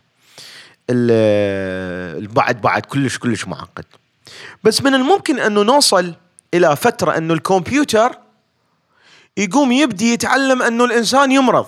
[0.90, 3.86] البعد بعد كلش كلش معقد.
[4.64, 6.14] بس من الممكن أنه نوصل
[6.54, 8.18] إلى فترة أنه الكمبيوتر
[9.38, 11.66] يقوم يبدي يتعلم أنه الإنسان يمرض.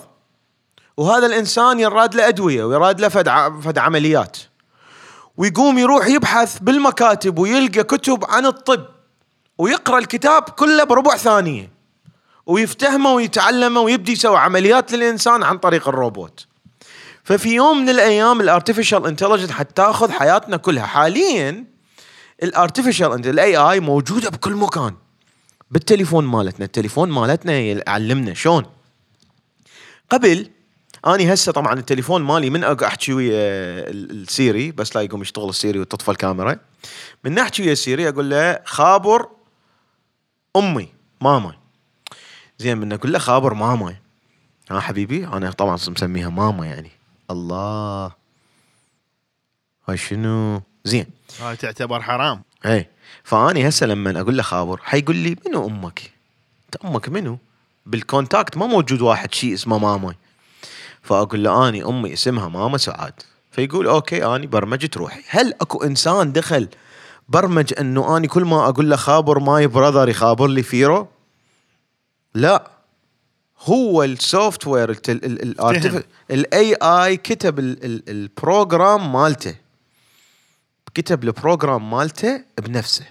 [0.98, 3.30] وهذا الإنسان يراد له أدوية ويراد له فد
[3.64, 4.38] فد عمليات.
[5.38, 8.86] ويقوم يروح يبحث بالمكاتب ويلقى كتب عن الطب
[9.58, 11.72] ويقرأ الكتاب كله بربع ثانية.
[12.46, 16.48] ويفتهمه ويتعلمه ويبدي يسوي عمليات للإنسان عن طريق الروبوت.
[17.26, 20.86] ففي يوم من الأيام ال artificial intelligence حتاخذ حياتنا كلها.
[20.86, 21.66] حاليا
[22.44, 24.96] ال artificial ال AI موجودة بكل مكان.
[25.72, 26.66] بالتليفون مالتنا.
[26.66, 28.66] التليفون مالتنا يعلمنا شلون.
[30.10, 30.50] قبل
[31.08, 33.34] أني هسه طبعا التليفون مالي من أق- أحكي ويا
[33.90, 36.60] ال- السيري بس لا يقوم يشتغل السيري وتطفى الكاميرا.
[37.24, 39.28] من أحكي ويا السيري أقول له خابر
[40.56, 40.90] أمي
[41.22, 41.54] ماما.
[42.60, 43.96] زين من أقول له خابر ماما.
[44.72, 46.92] ها حبيبي أنا طبعا مسميها ماما يعني.
[47.32, 48.12] الله.
[49.90, 51.06] هاي شنو؟ زين.
[51.42, 52.44] هاي تعتبر حرام.
[52.66, 52.90] اي
[53.24, 56.12] فأني هسه لما أقول له خابر حيقول لي منو أمك؟
[56.66, 57.38] أنت أمك منو؟
[57.86, 60.16] بال contact ما موجود واحد شيء اسمه ماما.
[61.02, 63.14] فأقول له أني أمي اسمها ماما سعاد.
[63.52, 65.22] فيقول okay أني برمجت روحي.
[65.30, 66.68] هل أكو إنسان دخل
[67.30, 71.08] برمج إنه أني كل ما أقول له خابر my brother يخابر لي فيرو؟
[72.34, 72.75] لا.
[73.66, 75.00] هو ال software.
[76.32, 79.56] ال AI كتب ال- ال- ال program مالته.
[80.94, 83.06] كتب ال program مالته بنفسه.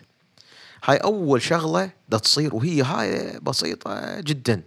[0.84, 4.62] هاي أول شغلة دا تصير وهي هاي بسيطة جدا.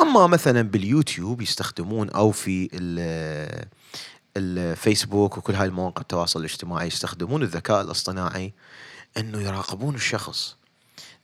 [0.00, 3.64] أما مثلا باليوتيوب يستخدمون أو في ال-
[4.36, 8.52] الفيسبوك وكل هاي المواقع التواصل الاجتماعي يستخدمون الذكاء الاصطناعي
[9.16, 10.56] إنه يراقبون الشخص.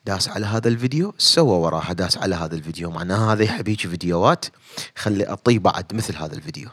[0.07, 2.91] داس على هذا الفيديو سوى وراها داس على هذا الفيديو.
[2.91, 4.45] معناها هذا يحب هيك فيديوهات
[4.97, 6.69] خلي اعطيه بعد مثل هذا الفيديو.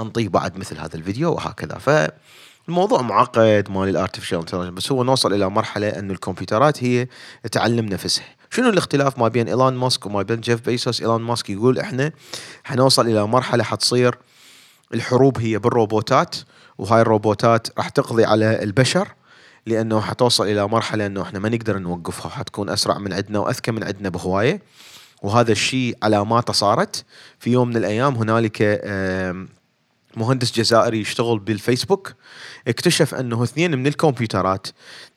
[0.00, 1.78] أنطيه بعد مثل هذا الفيديو وهكذا.
[1.78, 7.08] فالموضوع معقد مال ال artificial intelligence بس هو نوصل إلى مرحلة إنه الكمبيوترات هي
[7.52, 8.36] تعلم نفسها.
[8.50, 12.12] شنو الاختلاف ما بين إيلون ماسك وما بين جيف بيزوس إيلون ماسك يقول إحنا
[12.64, 14.18] حنوصل إلى مرحلة حتصير
[14.94, 16.36] الحروب هي بالروبوتات
[16.78, 19.08] وهاي الروبوتات راح تقضي على البشر
[19.66, 23.84] لأنه حتوصل إلى مرحلة إنه إحنا ما نقدر نوقفها حتكون أسرع من عندنا وأذكى من
[23.84, 24.62] عندنا بهواية.
[25.22, 27.04] وهذا الشيء علاماته صارت.
[27.38, 28.82] في يوم من الأيام هنالك
[30.16, 32.14] مهندس جزائري يشتغل بالفيسبوك
[32.68, 34.66] اكتشف أنه اثنين من الكمبيوترات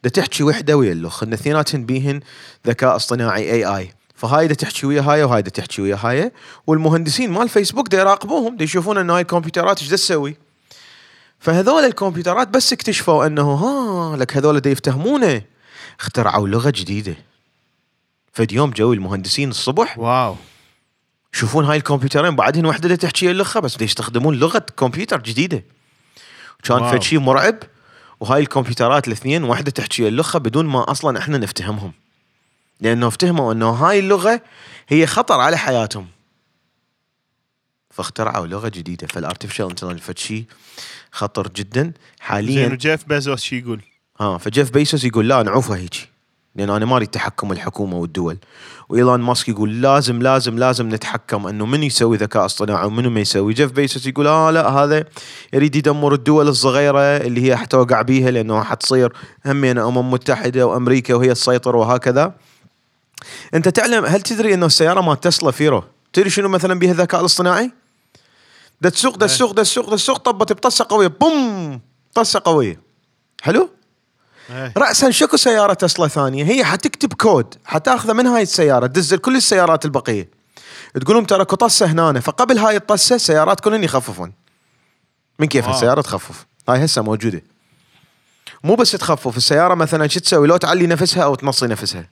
[0.03, 2.19] دا تحكي وحدة ويا الاخرى اثنيناتهن بيهن
[2.67, 6.31] ذكاء اصطناعي AI فهاي دا تحكي ويا هاي وهاي دا تحكي ويا هاي
[6.67, 10.37] والمهندسين مال فيسبوك دا يراقبوهم دا يشوفون ان هاي الكمبيوترات إيش تسوي؟
[11.39, 15.41] فهذول الكمبيوترات بس اكتشفوا أنه ها لك هذول دا يفتهمونه.
[15.99, 17.15] اخترعوا لغة جديدة.
[18.33, 19.97] فد يوم جو المهندسين الصبح.
[19.97, 20.35] wow.
[21.33, 25.63] يشوفون هاي الكمبيوترين بعدين وحدة تحكي اللغة بس يستخدمون لغة كمبيوتر جديدة.
[26.63, 26.91] كان.
[26.91, 27.55] فد شيء مرعب
[28.19, 31.91] وهاي الكمبيوترات الاثنين واحدة تحكي اللغة بدون ما أصلا إحنا نفتهمهم.
[32.81, 34.41] لأنه افتهموا أنه هاي اللغة
[34.87, 36.07] هي خطر على حياتهم.
[37.95, 39.07] فاخترعوا لغة جديدة.
[39.07, 40.45] فال artificial intelligence فد شيء
[41.11, 41.81] خطر جدا.
[41.81, 43.81] زين حاليا وجيف بيزوس شو يقول؟
[44.19, 46.09] ها فجيف بيزوس يقول لا نعوفها هيجي.
[46.55, 48.37] لأن أنا ما اريد تحكم الحكومة والدول.
[48.89, 53.53] وايلون ماسك يقول لازم لازم لازم نتحكم إنه من يسوي ذكاء اصطناعي ومنو ما يسوي.
[53.53, 55.05] جيف بيزوس يقول آه لا هذا
[55.53, 59.13] يريد يدمر الدول الصغيرة اللي هي حتوقع بيها لأنه حتصير
[59.45, 62.33] همين أمم متحدة وأمريكا وهي تسيطر وهكذا.
[63.53, 67.71] أنت تعلم هل تدري إنه السيارة مال تسلا فيرو؟ تدري شنو مثلا بها الذكاء الاصطناعي؟
[68.81, 71.81] دا تسوق دا تسوق دا تسوق دا تسوق طبت بطسه قوية بوم
[72.13, 72.79] طسه قوية.
[73.41, 73.69] حلو؟
[74.49, 74.73] إيه.
[74.77, 79.85] راسا شكو سيارة تسلا ثانية؟ هي حتكتب كود حتاخذه من هاي السيارة تدزل كل السيارات
[79.85, 80.29] البقية.
[81.01, 84.33] تقول لهم ترى طسه هنا فقبل هاي الطسه السيارات كلهن يخففون.
[85.39, 85.75] من كيف wow.
[85.75, 87.41] السيارة تخفف؟ هاي هسه موجودة.
[88.63, 92.09] مو بس تخفف السيارة مثلا شو تسوي؟ لو تعلي نفسها أو تنصي نفسها.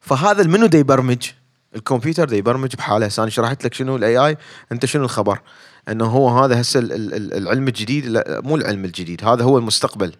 [0.00, 1.30] فهذا المنو دا يبرمج
[1.76, 3.06] الكمبيوتر دا يبرمج بحاله.
[3.06, 4.36] هسه أنا شرحت لك شنو ال AI
[4.72, 5.40] أنت شنو الخبر؟
[5.88, 9.58] إنه هو هذا هسه ال- ال- ال- العلم الجديد لا مو العلم الجديد هذا هو
[9.58, 10.12] المستقبل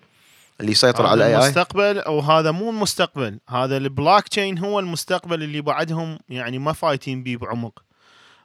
[0.60, 5.42] اللي يسيطر على ال AI المستقبل أو هذا مو المستقبل هذا البلوك تشين هو المستقبل
[5.42, 7.82] اللي بعدهم يعني ما فايتين بيه بعمق.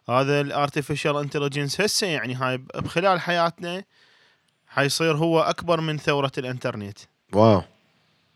[0.09, 3.83] هذا ال artificial intelligence هسه يعني هاي بخلال حياتنا
[4.67, 6.97] حيصير هو أكبر من ثورة الإنترنت.
[7.33, 7.61] wow.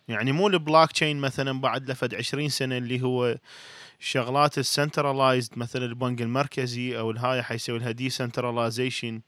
[0.07, 3.35] يعني مو البلوك تشين مثلا بعد لفد 20 سنة اللي هو
[4.03, 9.21] الشغلات ال centralized مثلا البنك المركزي أو الهاي حيسوي لها decentralization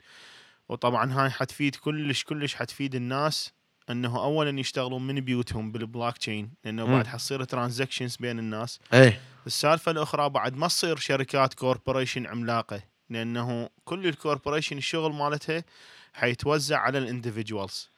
[0.70, 3.54] وطبعا هاي حتفيد كلش كلش حتفيد الناس
[3.90, 6.86] إنه اولا يشتغلون من بيوتهم بالبلوك تشين لأنه.
[6.86, 8.80] بعد حتصير transactions بين الناس.
[8.94, 9.22] إيه.
[9.48, 12.82] السالفة الأخرى بعد ما تصير شركات corporation عملاقة.
[13.10, 15.64] لأنه كل ال corporation الشغل مالتها
[16.14, 17.90] حيتوزع على ال individuals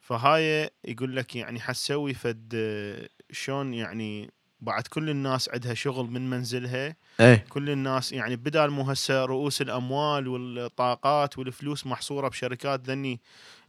[0.00, 2.54] فهاي يقول لك يعني حتسوي فد
[3.30, 4.30] شلون يعني
[4.62, 9.60] بعد كل الناس عندها شغل من منزلها إيه كل الناس يعني بدال مو هسه رؤوس
[9.62, 13.20] الأموال والطاقات والفلوس محصورة بشركات ذني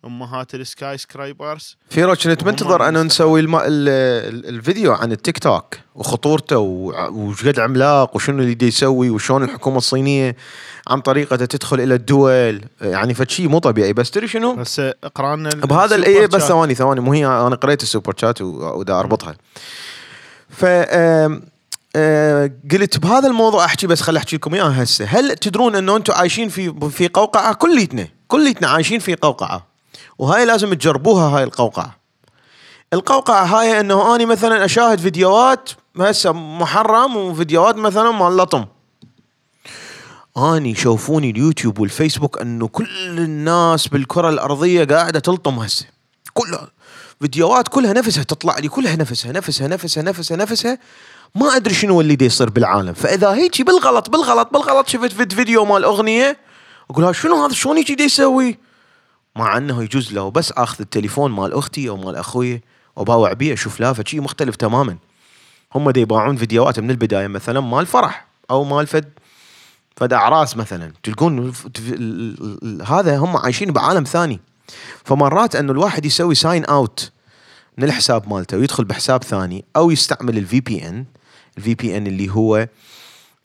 [0.05, 3.05] أمهات ال skyscrapers فيروز كنت منتظر انه المستقبل.
[3.05, 3.55] نسوي الم...
[3.55, 3.63] ال...
[3.65, 4.45] ال...
[4.49, 10.35] الفيديو عن التيك توك وخطورته وش قد عملاق وشنو اللي يسوي وشلون الحكومة الصينية
[10.87, 15.49] عن طريقته تدخل إلى الدول يعني فشي مو طبيعي بس تدري شنو؟ بس اقرا لنا
[15.49, 16.41] بهذا الاي بس.
[16.41, 19.35] ثواني ثواني مو هي أنا قريت ال super chat و- ودا أربطها
[20.51, 20.65] ف
[21.95, 25.05] آه، قلت بهذا الموضوع أحكي بس خل أحكي لكم اياه هسه.
[25.05, 29.67] هل تدرون أنه أنتم عايشين في في قوقعة؟ كليتنا كليتنا عايشين في قوقعة
[30.19, 31.95] وهاي لازم تجربوها هاي القوقعة.
[32.93, 38.65] القوقعة هاي أنه أني مثلا أشاهد فيديوهات هسه محرم وفيديوهات مثلا مال لطم.
[40.37, 45.85] أني يشوفوني اليوتيوب والفيسبوك أنه كل الناس بالكرة الأرضية قاعدة تلطم هسه.
[46.33, 46.67] كلها.
[47.21, 50.77] فيديوهات كلها نفسها تطلع لي كلها نفسها نفسها نفسها نفسها نفسها.
[51.35, 52.93] ما أدري شنو اللي دي يصير بالعالم.
[52.93, 56.37] فإذا هيجي بالغلط بالغلط بالغلط شفت فيد- فيديو مال أغنية؟
[56.89, 58.57] أقول شنو هذا؟ شلون دي يسوي؟
[59.35, 62.61] مع إنه يجوز له بس آخذ التليفون مال أختي أو مال أخوي
[62.95, 64.97] وباوع بيه أشوف لا شيء مختلف تماما.
[65.75, 69.09] هم دي يباعون فيديوهات من البداية مثلا مال فرح أو مال فد
[69.97, 70.93] فد أعراس مثلا.
[71.03, 71.53] تلقون
[72.85, 74.39] هذا هم عايشين بعالم ثاني.
[75.05, 77.11] فمرات انه الواحد يسوي sign out
[77.77, 81.05] من الحساب مالته ويدخل بحساب ثاني أو يستعمل ال VPN
[81.57, 82.67] ال VPN اللي هو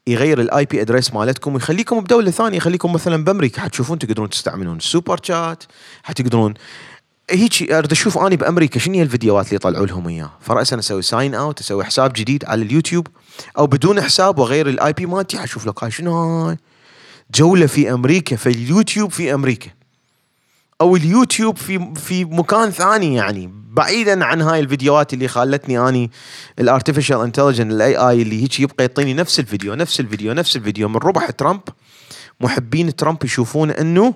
[0.07, 3.63] يغير ال IP address مالتكم ويخليكم بدولة ثانية يخليكم مثلا بأمريكا.
[3.63, 5.65] حتشوفون تقدرون تستعملون ال super chat
[6.03, 6.55] حتقدرون
[7.31, 11.35] هيك أريد أشوف أني بأمريكا شنو هي الفيديوهات اللي يطلعوا لهم اياه فراسا أسوي sign
[11.35, 13.09] out أسوي حساب جديد على اليوتيوب
[13.59, 15.39] أو بدون حساب وأغير ال IP مالتي.
[15.39, 16.59] حشوف لك هاي شنو هاي؟
[17.35, 19.71] جولة في أمريكا في اليوتيوب في أمريكا.
[20.81, 26.11] أو اليوتيوب في في مكان ثاني يعني بعيدا عن هاي الفيديوهات اللي خلتني أني
[26.59, 30.89] ال artificial intelligent ال AI اللي هيك يبقى يعطيني نفس الفيديو نفس الفيديو نفس الفيديو
[30.89, 31.61] من ربح ترامب.
[32.41, 34.15] محبين ترامب يشوفون إنه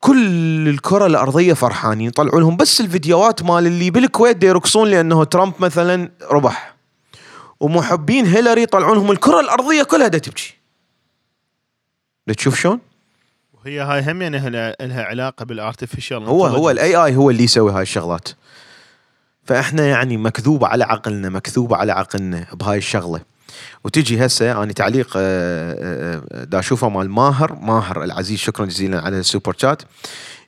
[0.00, 6.10] كل الكرة الأرضية فرحانين يطلعوا لهم بس الفيديوهات مال اللي بالكويت يرقصون لأنه ترامب مثلا
[6.30, 6.74] ربح.
[7.60, 10.54] ومحبين هيلاري يطلعون لهم الكرة الأرضية كلها دا تبكي.
[12.36, 12.87] تشوف شلون؟
[13.68, 14.50] وهي هاي هم يعني
[14.80, 18.28] لها علاقة بال artificial هو هو ال AI هو اللي يسوي هاي الشغلات.
[19.44, 23.20] فإحنا يعني مكذوب على عقلنا مكذوب على عقلنا بهاي الشغلة.
[23.84, 29.00] وتجي هسه أنا تعليق آه، آه، آه، دا اشوفه مال ماهر ماهر العزيز شكرا جزيلا
[29.00, 29.82] على ال super chat.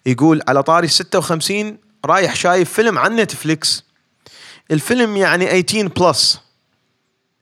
[0.07, 3.85] يقول على طاري 56 رايح شايف فيلم عن نتفليكس.
[4.71, 6.41] الفيلم يعني 18 plus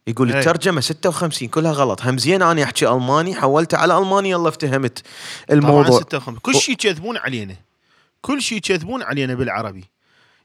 [0.08, 0.38] يقول إيه.
[0.38, 2.02] الترجمه 56 كلها غلط.
[2.02, 5.02] هم زين أنا أحكي ألماني حولت على ألماني يلا افتهمت
[5.50, 5.80] الموضوع.
[5.80, 7.56] الموضوع 56 كل شيء يكذبون علينا.
[8.20, 9.84] كل شيء يكذبون علينا بالعربي.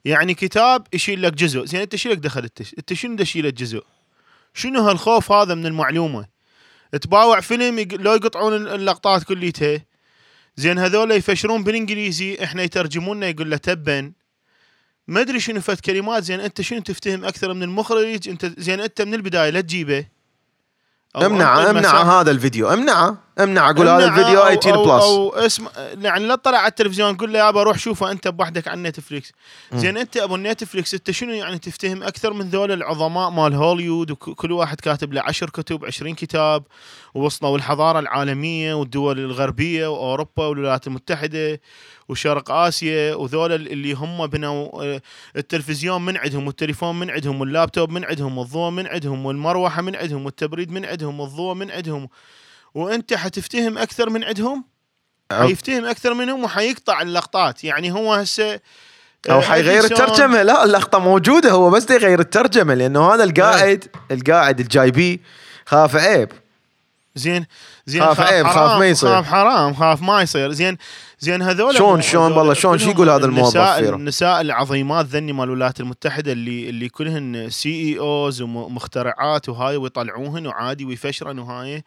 [0.06, 1.66] يعني كتاب يشيل لك جزء.
[1.66, 3.84] زين أنت شو لك دخل؟ أنت أنت شنو دشيل لك جزء؟
[4.54, 6.26] شنو هالخوف هذا من المعلومة؟
[7.02, 9.82] تباوع فيلم يق- لو يقطعون اللقطات كليتها.
[10.56, 14.12] زين هذول يفشرون بالإنجليزي إحنا يترجمون لنا يقول له تبا
[15.08, 19.02] ما أدري شنو فت كلمات زين أنت شنو تفتهم أكثر من المخرج؟ أنت زين أنت
[19.02, 20.06] من البداية لا تجيبه.
[21.16, 22.22] أو امنع أنقل امنع مساحة.
[22.22, 25.04] هذا الفيديو امنعه امنع أقول هذا الفيديو أو 18 أو, plus.
[25.04, 25.68] أو اسم
[26.02, 29.32] يعني لا تطلع على التلفزيون قول له يابا روح شوفه أنت بوحدك عن نتفليكس.
[29.74, 34.52] زين أنت أبو نتفليكس أنت شنو يعني تفتهم؟ أكثر من ذول العظماء مال هوليوود وكل
[34.52, 36.64] واحد كاتب له 10 كتب 20 كتاب
[37.14, 41.60] ووصلوا الحضاره العالمية والدول الغربية وأوروبا والولايات المتحدة
[42.10, 45.02] وشرق آسيا وذول اللي هم بنوا آه،
[45.38, 50.26] التلفزيون من عندهم والتليفون من عندهم واللابتوب من عندهم والضوء من عندهم والمروحة من عندهم
[50.26, 52.10] والتبريد من عندهم والضوء من عندهم.
[52.76, 54.64] وأنت حتفتهم أكثر من عندهم؟
[55.32, 57.64] حيفتهم أكثر منهم وحيقطع اللقطات.
[57.64, 58.60] يعني هو هسه
[59.30, 60.44] أو آه، حيغير الترجمة.
[60.44, 65.20] لا اللقطة موجودة هو بس يغير الترجمة لأنه هذا القاعد القاعد الجايبيه
[65.66, 66.30] خاف عيب.
[67.16, 67.46] زين
[67.86, 69.10] زين خاف عيب، خاف ما يصير.
[69.10, 70.52] خاف حرام خاف ما يصير.
[70.52, 70.78] زين
[71.20, 75.44] زين هذول شلون- شلون والله شلون شو يقول هذا الموظف النساء؟ النساء العظيمات ذني مال
[75.44, 81.84] الولايات المتحدة اللي اللي كلهن CEOs ومخترعات وهاي ويطلعوهن وعادي ويفشرن وهاي.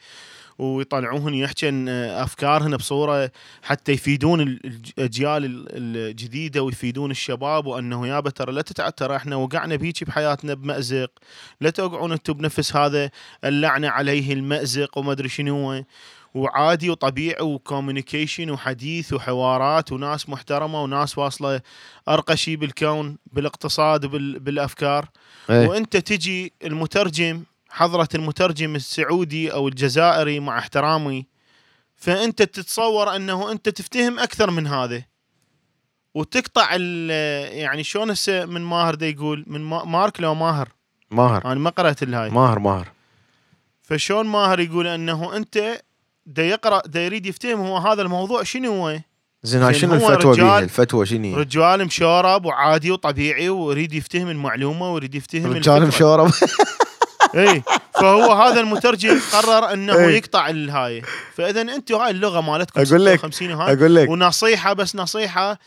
[0.59, 3.31] ويطلعوهن يحكن أفكارهن بصورة
[3.63, 4.61] حتى يفيدون ال-
[4.99, 5.67] الاجيال ال-
[5.97, 11.11] الجديدة ويفيدون الشباب وأنه يابا ترى لا تتع ترى إحنا وقعنا بيجي بحياتنا بمأزق.
[11.61, 13.11] لا توقعون أنتم بنفس هذا
[13.45, 15.73] اللعنة عليه المأزق وما أدري شنو.
[15.73, 15.85] هو
[16.35, 21.61] وعادي وطبيعي وكوميونيكيشن وحديث وحوارات وناس محترمة وناس واصلة
[22.09, 25.09] أرقى شيء بالكون بالاقتصاد وبالافكار
[25.51, 25.69] إيه.
[25.69, 27.43] وأنت تجي المترجم
[27.77, 31.27] حضرة المترجم السعودي أو الجزائري مع احترامي
[31.97, 35.03] فأنت تتصور أنه أنت تفتهم أكثر من هذا
[36.15, 37.11] وتقطع ال-
[37.59, 40.69] يعني شلون هسه من ماهر دا يقول من ما- مارك لو ماهر.
[41.11, 41.45] ماهر.
[41.45, 42.31] أنا ما قرأت الهاي.
[42.31, 42.89] ماهر ماهر.
[43.83, 45.81] فشون ماهر يقول أنه أنت
[46.27, 48.99] دا يقرأ دا يريد يفتهم هو هذا الموضوع شنو هو؟
[49.43, 54.93] زين هاي شنو الفتوى بيها؟ الفتوى شنو هي؟ رجال مشورب وعادي وطبيعي ويريد يفتهم المعلومة
[54.93, 55.87] ويريد يفتهم رجال.
[55.87, 56.31] مشورب
[57.35, 57.63] اي
[57.95, 60.17] فهو هذا المترجم قرر إنه إي.
[60.17, 61.03] يقطع الهاي.
[61.35, 64.09] فاذا أنتم هاي اللغة مالتكم أقول لك- 56 وهاي أقول لك.
[64.09, 65.59] ونصيحة بس نصيحة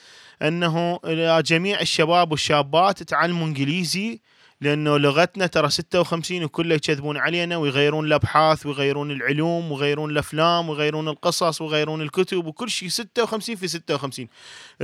[0.41, 0.99] إنه
[1.41, 4.21] جميع الشباب والشابات تعلموا إنجليزي
[4.61, 11.61] لأنه لغتنا ترى 56 وكله يكذبون علينا ويغيرون الأبحاث ويغيرون العلوم ويغيرون الأفلام ويغيرون القصص
[11.61, 14.27] ويغيرون الكتب وكل شيء 56 في 56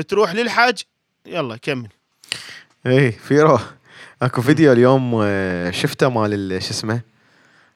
[0.07, 0.81] تروح للحج
[1.25, 1.87] يلا كمل.
[2.87, 3.59] اي فيرو
[4.21, 6.99] اكو فيديو اليوم آه، شفته مال ال- شو اسمه؟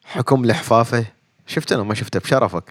[0.04, 1.04] حكم الحفافه
[1.46, 2.64] شفته أنا ما شفته؟ بشرفك.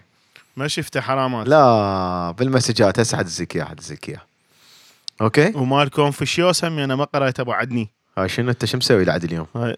[0.56, 1.48] ما شفته حرامات.
[1.48, 3.00] لا بالمسجات.
[3.00, 4.20] هسه حدزك اياه حدزك اياه
[5.20, 7.88] أوكي ومال كونفوشيوس هم أنا ما قريته أبو عدني.
[8.18, 9.76] هاي شنو أنت شو مسوي لعد اليوم؟ هاي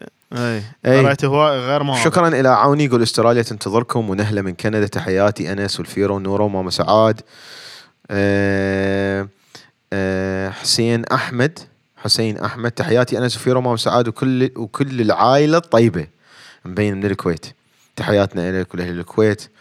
[0.85, 1.05] أي.
[1.05, 2.03] قريته هو غير مواضيع.
[2.03, 4.87] شكرا إلى عوني يقول أستراليا تنتظركم ونهلة من كندا.
[4.87, 7.21] تحياتي أنس والفيرو ونورو وماما سعاد.
[8.11, 9.27] أه
[9.93, 11.59] أه حسين أحمد.
[12.03, 12.71] حسين أحمد.
[12.71, 16.07] تحياتي انس وفيرو وماما سعاد وكل وكل العائلة الطيبة
[16.65, 17.45] مبين من الكويت.
[17.95, 19.51] تحياتنا لك ولأهل الكويت.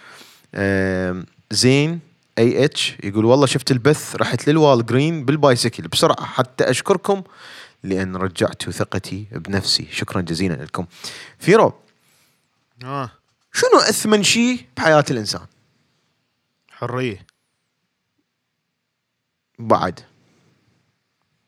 [1.50, 2.00] زين
[2.38, 6.24] AH يقول والله شفت البث رحت للوال جرين بال bicycle بسرعة.
[6.24, 7.22] حتى أشكركم
[7.83, 9.88] لأن رجعتوا ثقتي بنفسي.
[9.90, 10.87] شكرا جزيلا لكم.
[11.38, 11.74] فيرو
[12.85, 13.11] آه.
[13.52, 15.46] شنو أثمن شيء بحياة الإنسان؟
[16.70, 17.26] حرية.
[19.59, 20.00] بعد.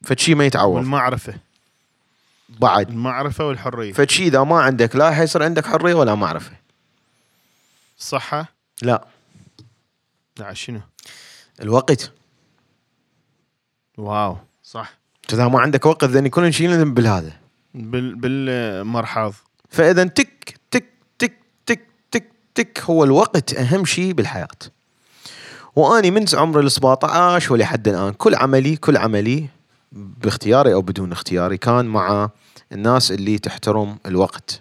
[0.04, 0.76] فشي ما يتعوض.
[0.76, 1.34] والمعرفة.
[2.48, 2.88] بعد.
[2.88, 3.92] المعرفة والحرية.
[3.92, 6.52] فشي إذا ما عندك لا حيصير عندك حرية ولا معرفة.
[7.98, 9.06] الصحه لا.
[10.38, 10.80] لا شنو؟
[11.62, 12.12] الوقت.
[13.98, 14.92] واو صح.
[15.32, 17.32] إذا ما عندك وقت ذني كلنا نشيل بالهذا.
[17.74, 19.34] بال بالمرحاض.
[19.70, 20.84] فإذا تك تك
[21.18, 21.34] تك
[21.66, 24.48] تك تك تك هو الوقت أهم شيء بالحياة.
[25.76, 29.48] وأني من عمر ال 17 ولحد الآن كل عملي كل عملي
[29.94, 32.30] باختياري أو بدون اختياري كان مع
[32.72, 34.60] الناس اللي تحترم الوقت.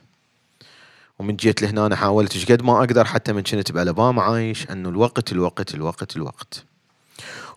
[1.19, 5.31] ومن جيت لهنا أنا حاولت قد ما أقدر حتى من كنت بالاباما عايش إنه الوقت
[5.31, 6.63] الوقت الوقت الوقت.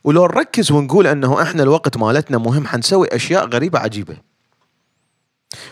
[0.05, 4.17] ولو نركز ونقول إنه إحنا الوقت مالتنا مهم حنسوي أشياء غريبة عجيبة.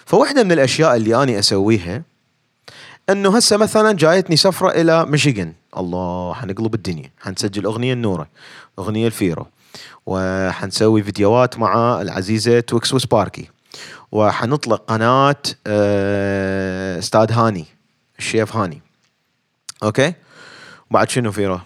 [0.06, 2.02] فواحدة من الأشياء اللي اني أسويها
[3.10, 5.52] إنه هسه مثلا جايتني سفرة إلى ميشيغان.
[5.76, 7.10] الله حنقلب الدنيا.
[7.20, 8.28] حنسجل أغنية النورة
[8.78, 9.46] أغنية الفيرو.
[10.06, 13.50] وحنسوي فيديوهات مع العزيزة توكس وسباركي
[14.12, 17.66] وحنطلق قناة آه، أستاذ هاني
[18.18, 18.82] الشيف هاني.
[19.82, 20.14] أوكي؟
[20.90, 21.60] وبعد شنو فيرو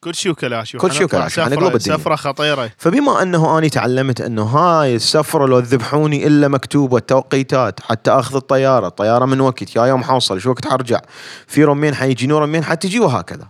[0.00, 1.96] كل شيء وكلاشي كل شيء حنقلب الدنيا.
[1.96, 2.70] سفره خطيرة.
[2.78, 8.86] فبما أنه أني تعلمت أنه هاي السفرة لو ذبحوني إلا مكتوبه التوقيتات حتى أخذ الطيارة،
[8.86, 11.00] الطياره من وقت يا يوم حوصل شو وقت حرجع،
[11.46, 13.48] في رمين حيجي نور رمين حتجي وهكذا.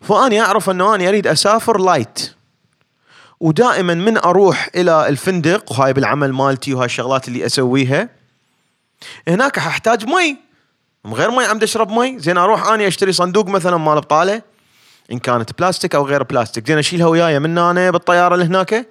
[0.00, 2.35] فأني أعرف أنه أني أريد أسافر light.
[3.40, 8.08] ودائما من أروح إلى الفندق وهاي بالعمل مالتي وهاي الشغلات اللي أسويها
[9.28, 10.36] هناك ححتاج مي.
[11.04, 12.18] من غير مي عم اشرب مي.
[12.18, 14.42] زين أروح اني أشتري صندوق مثلا مال بطالة
[15.12, 16.68] إن كانت بلاستيك أو غير بلاستيك.
[16.68, 18.88] زين اشيلها وياي من هنا بالطيارة اللي هناك.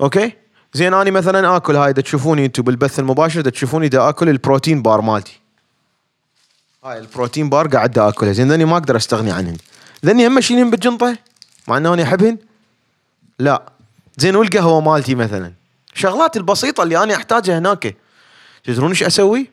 [0.00, 0.32] أوكي؟
[0.74, 5.00] زين اني مثلا آكل هاي تشوفوني أنتم بالبث المباشر تشوفوني دا آكل ال protein bar
[5.00, 5.40] مالتي.
[6.84, 9.56] هاي ال protein bar قاعد دا اكلها زين ذني ما أقدر أستغني عنهن.
[10.06, 11.16] ذني هم أشيلهن بالجنطة
[11.68, 12.38] مع إنه اني أحبهن.
[13.40, 13.62] لا.
[14.16, 15.52] زين والقهوة مالتي مثلا.
[15.94, 17.96] شغلات البسيطة اللي أنا أحتاجها هناك.
[18.64, 19.50] تدرون إيش أسوي؟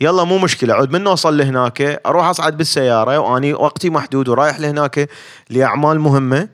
[0.00, 0.74] يلا مو مشكلة.
[0.74, 5.08] عود من اوصل لهناك أروح أصعد بالسيارة وأني وقتي محدود ورايح لهناك
[5.50, 6.48] لأعمال مهمة.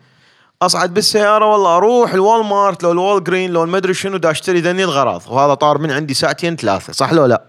[0.63, 4.85] أصعد بالسيارة والله أروح الوال مارت لو الوال جرين لو المدري شنو دا أشتري ذني
[4.85, 5.23] الغراض.
[5.29, 6.93] وهذا طار من عندي ساعتين ثلاثة.
[6.93, 7.45] صح لو لا؟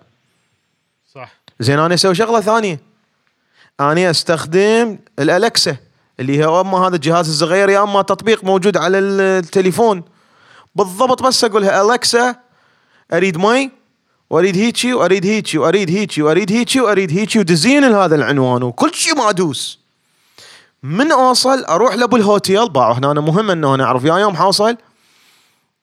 [1.15, 1.33] صح.
[1.59, 2.79] زين أنا أسوي شغلة ثانية.
[3.79, 5.88] أنا أستخدم الالكسا
[6.19, 10.03] اللي هو أما هذا الجهاز الصغير يا أما تطبيق موجود على التليفون.
[10.75, 12.35] بالضبط بس اقولها الكسا
[13.13, 13.71] أريد مي
[14.29, 19.15] وأريد هيجي وأريد هيجي وأريد هيجي وأريد هيجي وأريد هيجي ودزين هذا العنوان وكل شيء
[19.15, 19.79] ما ادوس
[20.83, 24.77] من اوصل أروح لأبو الهوتيل باعوا هنا أنا مهم إنه أنا أعرف يا يوم حوصل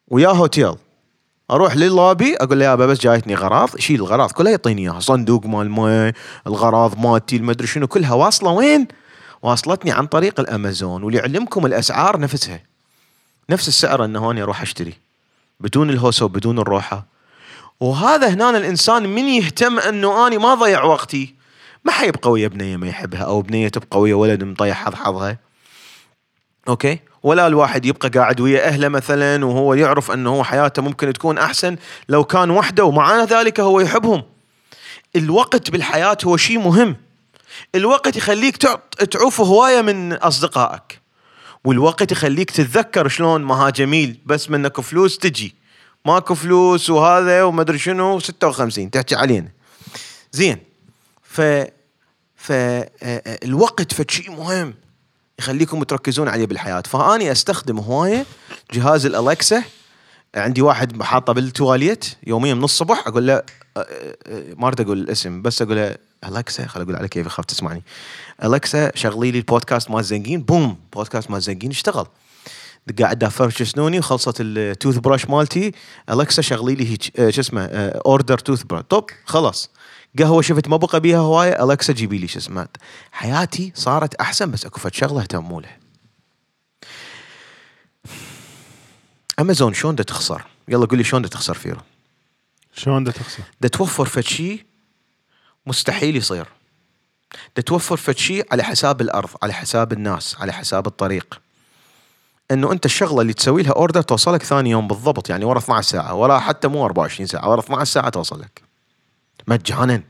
[0.09, 0.75] ويا هوتيل.
[1.51, 3.77] أروح لللابي أقول له يابا بس جايتني غراض.
[3.79, 6.13] شيل الغراض كلها يعطيني إياها صندوق مال مي
[6.47, 8.51] الغراض مالتي المدري شنو كلها واصلة.
[8.51, 8.89] وين؟
[9.43, 12.61] واصلتني عن طريق الأمازون وليعلمكم الأسعار نفسها.
[13.51, 14.95] نفس السعر إنه أنا أروح أشتري
[15.61, 17.07] بدون الهوسة وبدون الروحة.
[17.81, 21.35] وهذا هنا الإنسان من يهتم إنه أني ما ضيع وقتي.
[21.85, 25.39] ما حيبقى ويا بنيه ما يحبها أو بنيه تبقى ويا ولد مطيح حظ حظها.
[26.69, 31.39] أوكي؟ ولا الواحد يبقى قاعد ويا أهله مثلا وهو يعرف إنه هو حياته ممكن تكون
[31.39, 31.77] أحسن
[32.09, 34.23] لو كان وحده ومع ذلك هو يحبهم.
[35.17, 36.97] الوقت بالحياة هو شيء مهم.
[37.75, 38.57] الوقت يخليك
[39.11, 41.01] تعوف هواية من أصدقائك.
[41.65, 45.55] والوقت يخليك تتذكر شلون ما ها جميل بس منك فلوس تجي.
[46.05, 49.49] ماكو فلوس وهذا وما أدري شنو 56 تحكي علينا.
[50.33, 50.59] زين.
[51.23, 51.41] ف
[52.37, 52.53] ف
[53.43, 54.75] الوقت فشيء مهم
[55.39, 56.81] يخليكم تركزون عليه بالحياة.
[56.81, 58.27] فأني أستخدم هواية
[58.73, 59.63] جهاز الالكسا
[60.35, 63.43] عندي واحد حاطه بالتواليت يوميا من الصبح أقول له
[64.57, 67.83] ما أريد أقول الاسم بس أقول له الكسا خل أقول على كيف اخاف تسمعني
[68.45, 72.07] الكسا شغلي لي البودكاست مال زنقين بوم بودكاست مال زنقين اشتغل
[73.01, 75.73] قاعد أفرش اسنوني وخلصت ال toothbrush مالتي
[76.11, 77.65] الكسا شغلي لي هيك شو اسمه
[78.07, 79.71] order toothbrush طب خلاص
[80.19, 82.69] قهوة شفت ما بقى بيها هواية الكسا جيبي لي شو اسمه
[83.13, 85.79] حياتي صارت أحسن بس أكو فد شغلة اهتموا لها
[89.41, 91.81] أمازون شلون تخسر؟ يلا قول لي شلون تخسر فيرو؟
[92.75, 94.65] شلون تخسر؟ دا توفر فد شيء
[95.67, 96.47] مستحيل يصير.
[97.57, 101.41] دا توفر فد شيء على حساب الأرض على حساب الناس على حساب الطريق.
[102.51, 106.15] إنه أنت الشغلة اللي تسوي لها order توصلك ثاني يوم بالضبط يعني ورا 12 ساعة
[106.15, 108.63] ولا حتى مو 24 ساعة ورا 12 ساعة توصل لك
[109.49, 110.03] مجانا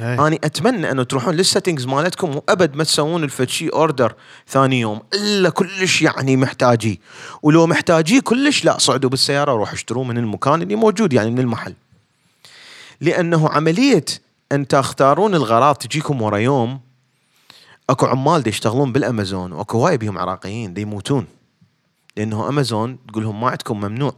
[0.00, 4.14] أني أتمنى إنه تروحون لل settings مالتكم وأبد ما تسوون الفتشي order
[4.48, 6.96] ثاني يوم إلا كلش يعني محتاجيه
[7.42, 11.74] ولو محتاجيه كلش لا صعدوا بالسيارة وروحوا اشتروه من المكان اللي موجود يعني من المحل.
[13.00, 14.04] لأنه عملية
[14.52, 16.80] أن تختارون الغراض تجيكم ورا يوم
[17.90, 21.26] أكو عمال دي يشتغلون بالأمازون وأكو هواي بيهم عراقيين دي يموتون.
[22.16, 24.14] لأنه أمازون تقول لهم ما عندكم ممنوع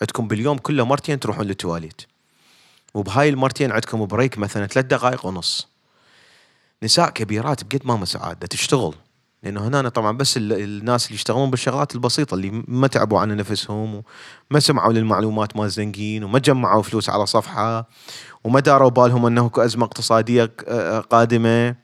[0.00, 2.02] عندكم باليوم كله مرتين تروحون للتواليت.
[2.94, 5.68] وبهاي المرتين عندكم break مثلا ثلاث دقائق ونص.
[6.82, 8.94] نساء كبيرات بقد ما مساعات تشتغل.
[9.44, 14.02] لأنه هنا طبعا بس الناس اللي يشتغلون بالشغلات البسيطة اللي ما تعبوا عن نفسهم
[14.50, 17.88] وما سمعوا للمعلومات مال زنقين وما جمعوا فلوس على صفحة
[18.44, 20.44] وما داروا بالهم أنه ازمه اقتصادية
[21.10, 21.76] قادمة.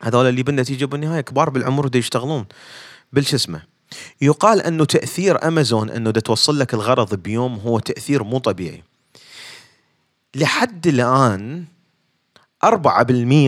[0.00, 2.46] هذول اللي بالنتيجة بالنهاية كبار بالعمر ودي يشتغلون.
[3.12, 3.62] بالش اسمه؟
[4.20, 8.82] يقال أنه تأثير أمازون أنه توصل لك الغرض بيوم هو تأثير مو طبيعي.
[10.34, 11.64] لحد الآن
[12.64, 12.68] 4%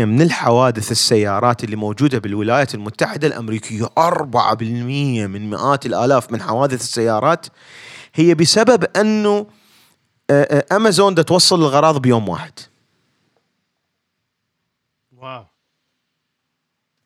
[0.05, 3.89] من الحوادث السيارات اللي موجودة بالولايات المتحدة الأمريكية.
[3.99, 7.47] 4% من مئات الآلاف من حوادث السيارات
[8.15, 9.47] هي بسبب أنه
[10.73, 12.53] أمازون دا توصل الغراض بيوم واحد.
[15.17, 15.45] wow.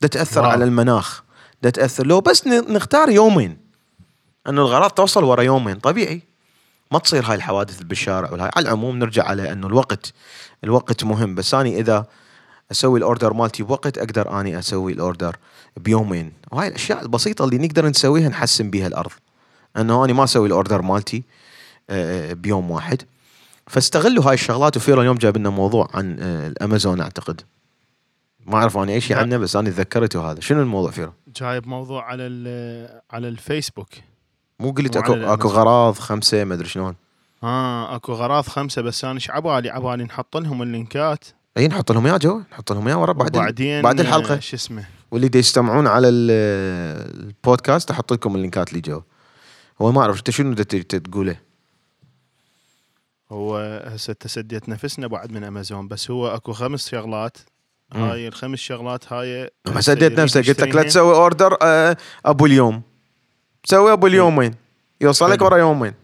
[0.00, 0.50] دا تأثر wow.
[0.50, 1.22] على المناخ.
[1.62, 2.06] دا تأثر.
[2.06, 3.58] لو بس نختار يومين
[4.48, 6.22] انه الغراض توصل ورا يومين طبيعي.
[6.90, 8.50] ما تصير هاي الحوادث بالشارع والهاي.
[8.56, 10.12] على العموم نرجع على أنه الوقت
[10.64, 12.06] الوقت مهم بس اني إذا
[12.70, 15.36] أسوي ال order مالتي بوقت أقدر أني أسوي ال order
[15.76, 16.32] بيومين.
[16.52, 19.10] وهاي الأشياء البسيطة اللي نقدر نسويها نحسن بيها الأرض.
[19.76, 21.22] إنه أني ما أسوي ال order مالتي
[21.90, 23.02] آه، بيوم واحد.
[23.66, 27.40] فاستغلوا هاي الشغلات وفيرو اليوم جاب لنا موضوع عن آه، الأمازون أعتقد.
[28.46, 30.40] ما أعرف أنا اي شيء عنه بس أنا تذكرته هذا.
[30.40, 32.22] شنو الموضوع فيرو جايب موضوع على
[33.10, 33.88] على الفيسبوك.
[34.60, 36.94] مو قلت أكو أكو غراض خمسة ما أدري شلون.
[37.42, 41.24] آه اكو غراض خمسة بس أنا إيش عبالي؟ عبالي نحط لهم ال لينكات.
[41.56, 44.38] أي نحط لهم إياه جو نحط لهم إياه ورا بعد بعدين بعد الحلقة.
[44.38, 49.02] شو اسمه؟ واللي دي يستمعون على البودكاست أحط لكم ال لينكات اللي جو.
[49.82, 51.36] هو ما أعرف أنت شنو تقوله؟
[53.32, 53.56] هو
[53.86, 57.36] هسه تسديت نفسنا بعد من أمازون بس هو أكو خمس شغلات.
[57.92, 62.82] هاي الخمس شغلات هاي ما سديت نفسك قلت لك لا تسوي order آه، أبو اليوم.
[63.64, 64.54] سوي أبو اليومين.
[65.00, 65.94] يوصلك ورا يومين.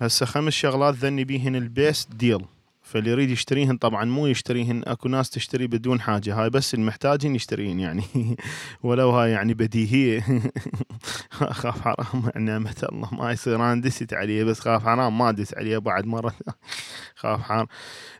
[0.00, 2.44] هسه خمس شغلات ذني بيهن ال best deal.
[2.82, 6.34] فاللي يريد يشتريهن طبعا مو يشتريهن اكو ناس تشتري بدون حاجة.
[6.34, 8.02] هاي بس المحتاجين يشتريهن يعني.
[8.82, 10.24] ولو هاي يعني بديهية.
[11.42, 13.56] اخاف حرام نعمة الله ما يصير.
[13.56, 16.34] أنا دست عليه بس خاف حرام ما دس عليه بعد مرة.
[17.20, 17.66] خاف حرام.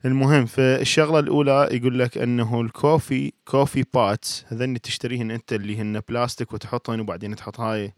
[0.04, 4.44] المهم فالشغلة الأولى يقول لك إنه ال coffee coffee pods.
[4.48, 7.94] هذني تشتريهن أنت اللي هن بلاستيك وتحطهن وبعدين تحط هاي.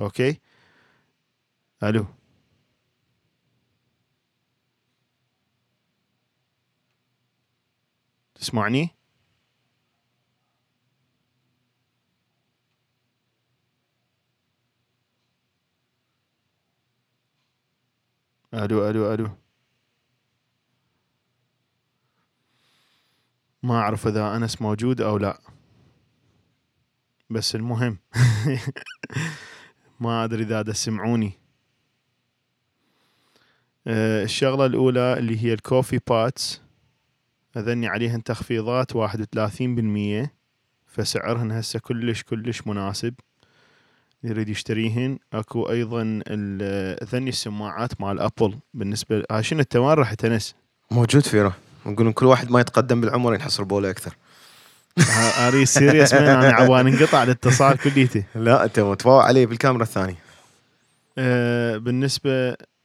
[0.00, 0.40] أوكي؟
[1.82, 2.06] ألو.
[8.42, 8.90] تسمعني؟
[18.54, 19.28] ألو ألو ألو.
[23.62, 25.40] ما أعرف إذا أنس موجود أو لا.
[27.30, 27.98] بس المهم
[30.00, 31.32] ما أدري إذا تسمعوني.
[33.86, 36.61] آه، الشغلة الأولى اللي هي ال coffee pods
[37.56, 40.32] هذني عليهن تخفيضات واحد وثلاثين بالمية
[40.86, 43.14] فسعرهن هسه كلش كلش مناسب.
[44.24, 45.18] يريد يشتريهن.
[45.32, 48.58] أكو أيضا ال- ذني السماعات مال Apple.
[48.74, 50.54] بالنسبة ها شنو انت وين رحت انس؟
[50.90, 54.16] موجود فيره يقولون كل واحد ما يتقدم بالعمر ينحصر بوله أكثر.
[55.38, 56.20] Are you serious man?
[56.22, 58.24] أنا عوان انقطع الاتصال كليتي.
[58.34, 60.16] لا أنت متفوق عليه بالكاميرا الثانية.
[61.18, 62.30] آه، بالنسبة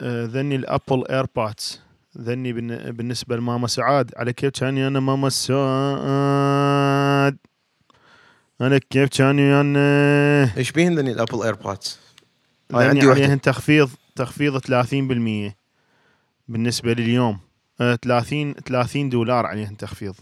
[0.02, 1.82] آه، ذني ال Apple AirPods
[2.22, 4.12] ذني بالن- بالنسبة لماما سعاد.
[4.18, 7.38] على كيف كاني أنا ماما سعاد؟
[8.62, 12.00] أنا كيف كاني أنا؟ إيش بيهن ذني ال Apple AirPods؟
[12.74, 13.08] عندي.
[13.10, 15.56] عليهن تخفيض تخفيض 30%
[16.48, 17.40] بالنسبة لليوم.
[17.82, 20.16] آه، 30 30 دولار عليهن تخفيض.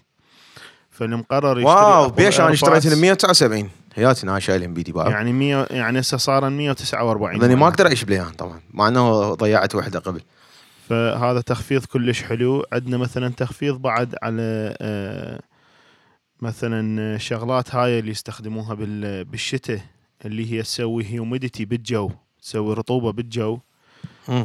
[0.91, 5.99] فالمقرر يشتري wow بيش أنا اشتريتهم 179 هياتي أنا شايلهم بيدي بقى يعني 100 يعني
[5.99, 8.59] هسه صار 149 لاني ما أقدر أعيش بلياهن طبعا.
[8.73, 10.21] مع إنه ضيعت وحدة قبل.
[10.89, 12.65] فهذا تخفيض كلش حلو.
[12.73, 15.39] عندنا مثلا تخفيض بعد على آه،
[16.41, 19.79] مثلا شغلات هاي اللي يستخدموها بال- بالشتاء
[20.25, 22.11] اللي هي تسوي humidity بالجو
[22.41, 23.59] تسوي رطوبة بالجو.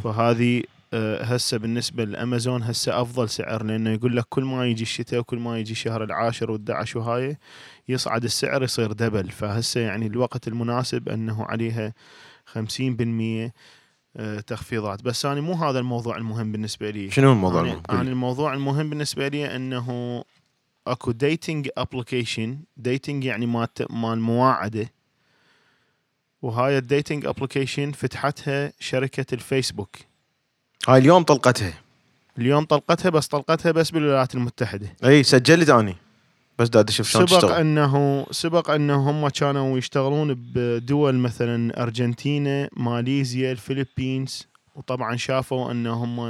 [0.00, 0.62] فهذه
[0.92, 5.38] آه، هسه بالنسبة لأمازون هسه أفضل سعر لأنه يقول لك كل ما يجي الشتاء وكل
[5.38, 7.36] ما يجي شهر العاشر والدعش وهاي
[7.88, 9.30] يصعد السعر يصير double.
[9.30, 11.92] فهسه يعني الوقت المناسب أنه عليها
[12.46, 13.52] 50% آه،
[14.46, 15.02] تخفيضات.
[15.02, 17.10] بس أنا مو هذا الموضوع المهم بالنسبة لي.
[17.10, 20.24] شنو الموضوع أنا, المهم؟ أنا الموضوع المهم بالنسبة لي إنه
[20.86, 24.92] أكو dating application dating يعني مال مال مواعدة.
[26.42, 29.96] وهاي ال dating application فتحتها شركة الفيسبوك.
[30.88, 31.74] هاي اليوم طلقتها.
[32.38, 34.96] اليوم طلقتها بس طلقتها بس بالولايات المتحدة.
[35.04, 35.96] إي سجلت أني.
[36.60, 37.52] بس دا أشوف شلون سبق تشتغل.
[37.52, 45.86] انه سبق أنه هم كانوا يشتغلون بدول مثلا أرجنتينا ماليزيا ال Philippines وطبعا شافوا أن
[45.86, 46.20] هم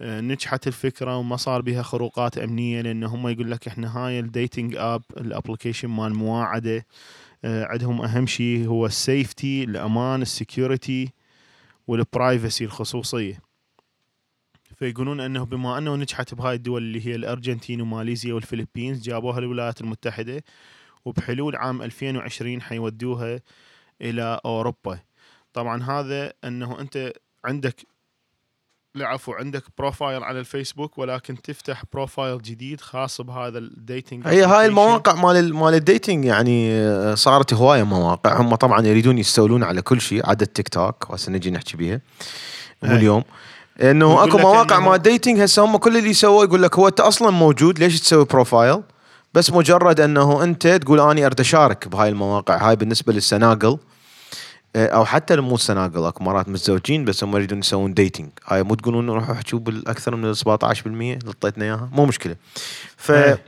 [0.00, 4.28] آه، نجحت الفكرة وما صار بها خروقات أمنية لأن هم يقول لك إحنا هاي ال
[4.28, 6.86] dating app ال application مال مواعدة
[7.44, 11.12] آه، عندهم أهم شيء هو ال safety الأمان ال security
[11.86, 13.45] وال privacy الخصوصية.
[14.78, 19.80] فيقولون أنه بما أنه نجحت بهاي الدول اللي هي الأرجنتين وماليزيا وال Philippines جابوها الولايات
[19.80, 20.44] المتحدة
[21.04, 23.40] وبحلول عام 2020 حيودوها
[24.02, 24.98] إلى أوروبا
[25.52, 27.12] طبعا هذا أنه أنت
[27.44, 27.86] عندك
[28.94, 34.42] لا عفو عندك profile على الفيسبوك ولكن تفتح profile جديد خاص بهذا ال dating هي
[34.44, 34.66] هاي.
[34.66, 39.62] المواقع مال ال- مال ال dating يعني آه، صارت هواية مواقع هم طبعا يريدون يستولون
[39.62, 42.00] على كل شيء عدا التيك توك وهسه نجي نحكي بيها
[42.82, 42.96] مو.
[42.96, 43.22] اليوم
[43.82, 47.00] إنه يقول أكو مواقع مال dating هسه هم كل اللي سووه يقول لك هو أنت
[47.00, 48.82] أصلا موجود ليش تسوي profile
[49.34, 53.78] بس مجرد إنه أنت تقول أني أريد أشارك بهاي المواقع هاي بالنسبة للسناقل.
[54.76, 58.74] آه، أو حتى مو السناقل أكو مرات متزوجين بس هم يريدون يسوون dating هاي مو
[58.74, 62.36] تقولون روحوا احكوا بالأكثر من 17% اللي اعطيتنا إياها؟ مو مشكلة.
[62.96, 63.38] ف إيه.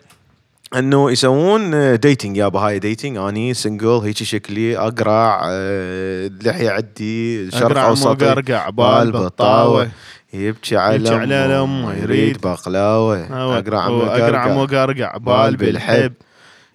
[0.77, 7.63] إنه يسوون ديتنج يابا هاي ديتنج أني سنجل هيك شكلي أقرع آه، اللحيه عندي شرق
[7.63, 9.91] أقرع اوسط مقرقع بال بطاوة.
[10.33, 11.69] يبكي على على
[12.03, 16.13] يريد بقلاوة أقرع أقرع مقرقع مقرقع بال بالحب.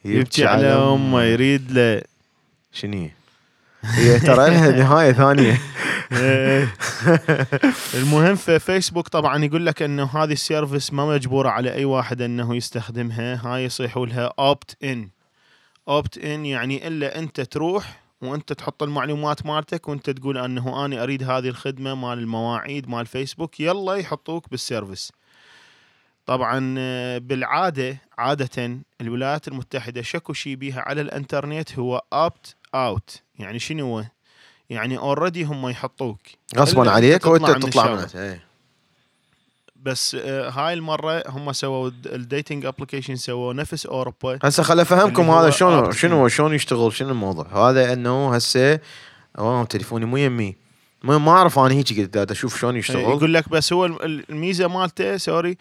[0.06, 2.02] يبكي على أمه يريد له.
[2.72, 3.10] شنو
[3.84, 5.60] هي؟ ترى لها نهاية ثانية.
[8.00, 12.22] المهم في فيسبوك طبعا يقول لك إنه هذه ال service ما مجبورة على أي واحد
[12.22, 13.42] إنه يستخدمها.
[13.46, 15.10] هاي يصيحوا لها opt in
[15.88, 21.24] opt in يعني إلا أنت تروح وانت تحط المعلومات مالتك وانت تقول انه أنا أريد
[21.24, 25.12] هذه الخدمة مال المواعيد مال فيسبوك يلا يحطوك بال service.
[26.26, 33.60] طبعا آه، بالعادة عادة الولايات المتحدة شكو شي بيها على الإنترنت هو opt out يعني
[33.60, 34.04] شنو هو؟
[34.70, 36.20] يعني already هم يحطوك.
[36.58, 37.92] غصبا عليك وانت تطلع تطلع.
[37.92, 38.40] منها.
[39.84, 45.30] بس آه، هاي المرة هم سووا ال dating application سووا نفس اوروبا هسه خل أفهمكم
[45.30, 45.92] هذا شلون.
[45.92, 48.80] شنو شلون يشتغل شنو الموضوع؟ هذا إنه هسه
[49.40, 50.56] oh تليفوني مو يمي.
[51.04, 53.00] ما ما أعرف أنا هيك قلت أشوف شلون يشتغل.
[53.02, 55.58] يقول لك بس هو الم- الميزة مالته sorry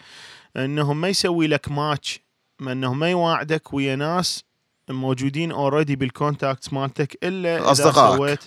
[0.57, 2.19] انه ما يسوي لك ماتش
[2.61, 4.43] انه ما يواعدك ويا ناس
[4.89, 7.91] موجودين already بال contacts مالتك إلا إذا.
[7.91, 8.39] سويت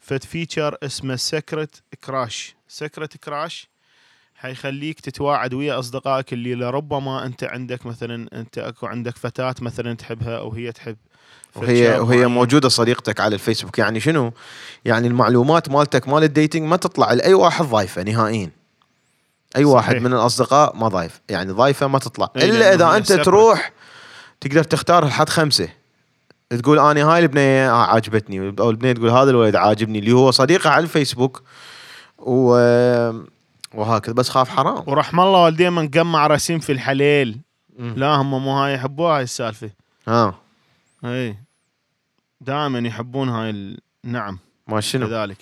[0.00, 3.68] فد feature اسمه secret crush secret crush
[4.42, 10.38] حيخليك تتواعد ويا أصدقائك اللي لربما أنت عندك مثلا أنت أكو عندك فتاة مثلا تحبها
[10.38, 10.96] أو هي تحب
[11.56, 12.26] وهي وهي معين.
[12.26, 14.32] موجودة صديقتك على الفيسبوك يعني شنو؟
[14.84, 18.50] يعني المعلومات مالتك مال ال dating ما تطلع لأي واحد ضايفة نهائيا
[19.56, 19.66] أي صحيح.
[19.66, 23.24] واحد من الأصدقاء ما ضايف يعني ضايفة ما تطلع إي، إلا إذا أنت separate.
[23.24, 23.72] تروح
[24.40, 25.68] تقدر تختار لحد خمسة
[26.50, 30.70] تقول أنا هاي البنيه آه عاجبتني أو البنيه تقول هذا الولد عاجبني اللي هو صديقه
[30.70, 31.42] على الفيسبوك
[32.18, 32.58] و
[33.74, 34.84] وهكذا بس خاف حرام.
[34.86, 37.40] ورحم الله والديه من قمع رسيم في الحليل.
[37.78, 37.94] مم.
[37.96, 39.70] لا هم مو هاي يحبوها هاي السالفة.
[40.08, 40.34] ها.
[41.04, 41.36] إي.
[42.40, 43.78] دائما يحبون هاي ال...
[44.04, 45.38] نعم ما شنو؟ كذلك.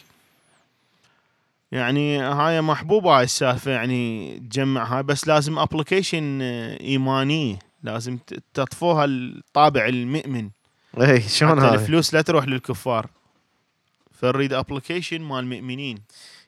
[1.73, 5.03] يعني هاي محبوبة هاي السالفة يعني تجمع هاي.
[5.03, 6.41] بس لازم application
[6.81, 8.19] ايمانيه لازم
[8.55, 10.51] تطفوها الطابع المؤمن.
[11.01, 13.07] إي شلون هذا الفلوس لا تروح للكفار.
[14.13, 15.99] فنريد application مال مؤمنين.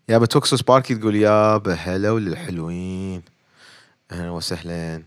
[0.09, 3.23] يا بتوكسو سباركي تقول يا بهلا وللحلوين.
[4.13, 5.03] أهلا وسهلا.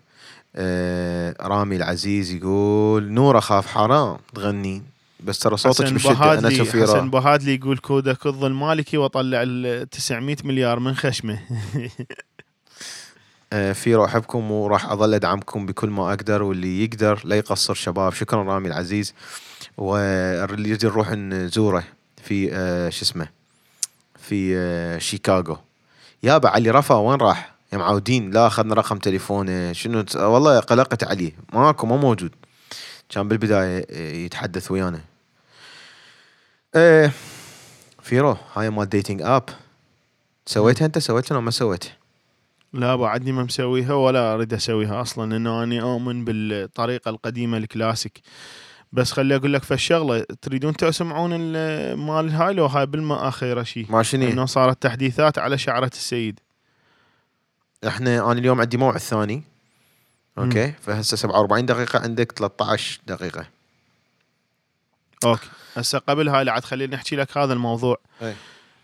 [0.56, 4.18] آه رامي العزيز يقول نور أخاف حرام.
[4.36, 4.84] تغني.
[5.20, 9.90] بس ترى صوتك بشده أنا بهادلي حسن شفيره بهادلي يقول كودك الظل مالكي وأطلع ال
[9.90, 11.40] 900 مليار من خشمه.
[13.54, 17.22] آه فيرو أحبكم وراح أظل أدعمكم بكل ما أقدر واللي يقدر.
[17.24, 18.14] لا يقصر شباب.
[18.14, 19.14] شكرا رامي العزيز.
[19.78, 21.84] واللي يجي نروح نزوره
[22.24, 23.35] في آه شو اسمه
[24.28, 25.58] في آه شيكاغو.
[26.24, 31.04] يابا علي رفا وين راح؟ يا معودين لا أخذنا رقم تليفونه شنو ت- والله قلقت
[31.04, 31.32] عليه.
[31.54, 32.32] ماكو ما موجود.
[33.10, 35.02] كان بالبداية آه، يتحدث ويانا.
[36.76, 37.12] إيه
[38.02, 39.44] فيرو هاي مال dating app
[40.46, 41.98] سويتها أنت؟ سويتها ولا ما سويتها؟
[42.74, 48.22] لا بعدني ما مسويها ولا أريد أسويها أصلا لأنه اني اؤمن بالطريقة القديمة الكلاسيك.
[48.96, 53.86] بس خلي أقول لك فالشغله تريدون تسمعون ال- مال هاي؟ لو هاي بالما أخيرة شيء
[53.90, 56.40] ما شنو؟ إنه صارت تحديثات على شعرة السيد.
[57.88, 59.44] إحنا أنا اليوم عندي موعد ثاني.
[60.38, 63.46] أوكي؟ فهسه 47 دقيقة عندك 13 دقيقة.
[65.26, 65.48] أوكي.
[65.76, 67.98] هسه قبل هاي لعد خليني أحكي لك هذا الموضوع.
[68.22, 68.34] أي.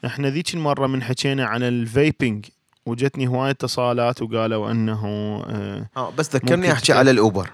[0.06, 2.46] إحنا ذيك المرة من حكينا عن ال vaping
[2.86, 5.06] وجتني هواي اتصالات وقالوا إنه
[5.50, 7.50] آه آه بس ذكرني أحكي على الأوبر.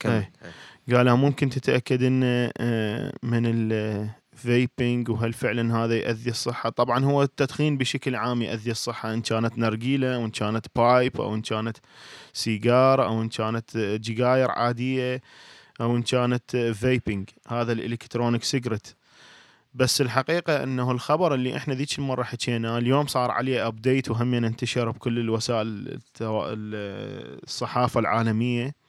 [0.00, 0.26] كمل.
[0.88, 0.94] أي.
[0.94, 7.22] قالوا ممكن تتأكد انه آه، من ال vaping وهل فعلا هذا يؤذي الصحة طبعا هو
[7.22, 11.76] التدخين بشكل عام يؤذي الصحة إن كانت نرجيلة أو ان كانت pipe أو إن كانت
[12.32, 15.22] سيجار أو إن كانت آه، جكاير عادية
[15.80, 18.96] أو إن كانت vaping هذا ال electronic cigarette
[19.74, 24.90] بس الحقيقة إنه الخبر اللي إحنا ذيك المرة حكينا اليوم صار عليه update وهم انتشر
[24.90, 28.85] بكل الوسائل الصحافة العالمية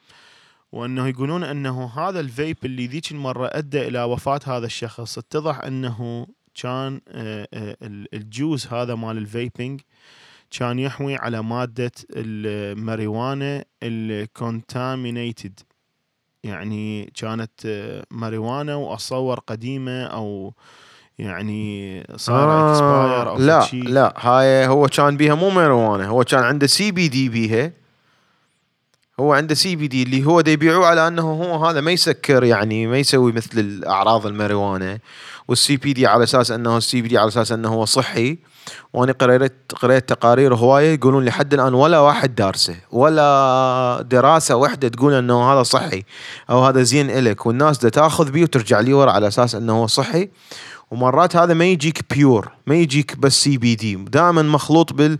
[0.72, 6.28] وأنه يقولون أنه هذا الفيب اللي ذيك المرة أدى إلى وفاة هذا الشخص اتضح أنه
[6.62, 9.82] كان آه، آه، ال- ال juice هذا مال ال vaping
[10.52, 15.60] كان يحوي على مادة الماريوانا ال contaminated
[16.44, 20.54] يعني كانت آه، ماريوانا واتصور قديمة أو
[21.20, 23.80] يعني صار expire أو لا فد شي.
[23.82, 27.72] لا هاي هو كان بيها مو ماريوانا هو كان عنده سي بي دي بيها
[29.20, 32.44] هو عنده سي بي دي اللي هو دا يبيعوه على أنه هو هذا ما يسكر
[32.44, 35.00] يعني ما يسوي مثل الأعراض الماريوانا.
[35.48, 38.38] وال CBD على أساس أنه ال CBD على أساس أنه هو صحي.
[38.94, 45.14] وأنا قريت قريت تقارير هواية يقولون لحد الآن ولا واحد دارسه ولا دراسة واحدة تقول
[45.14, 46.04] أنه هذا صحي
[46.50, 47.46] أو هذا زين إلك.
[47.46, 50.30] والناس دا تأخذ بيه وترجع لي ورا على أساس أنه هو صحي.
[50.92, 55.18] ومرات هذا ما يجيك pure ما يجيك بس CBD دائما مخلوط بال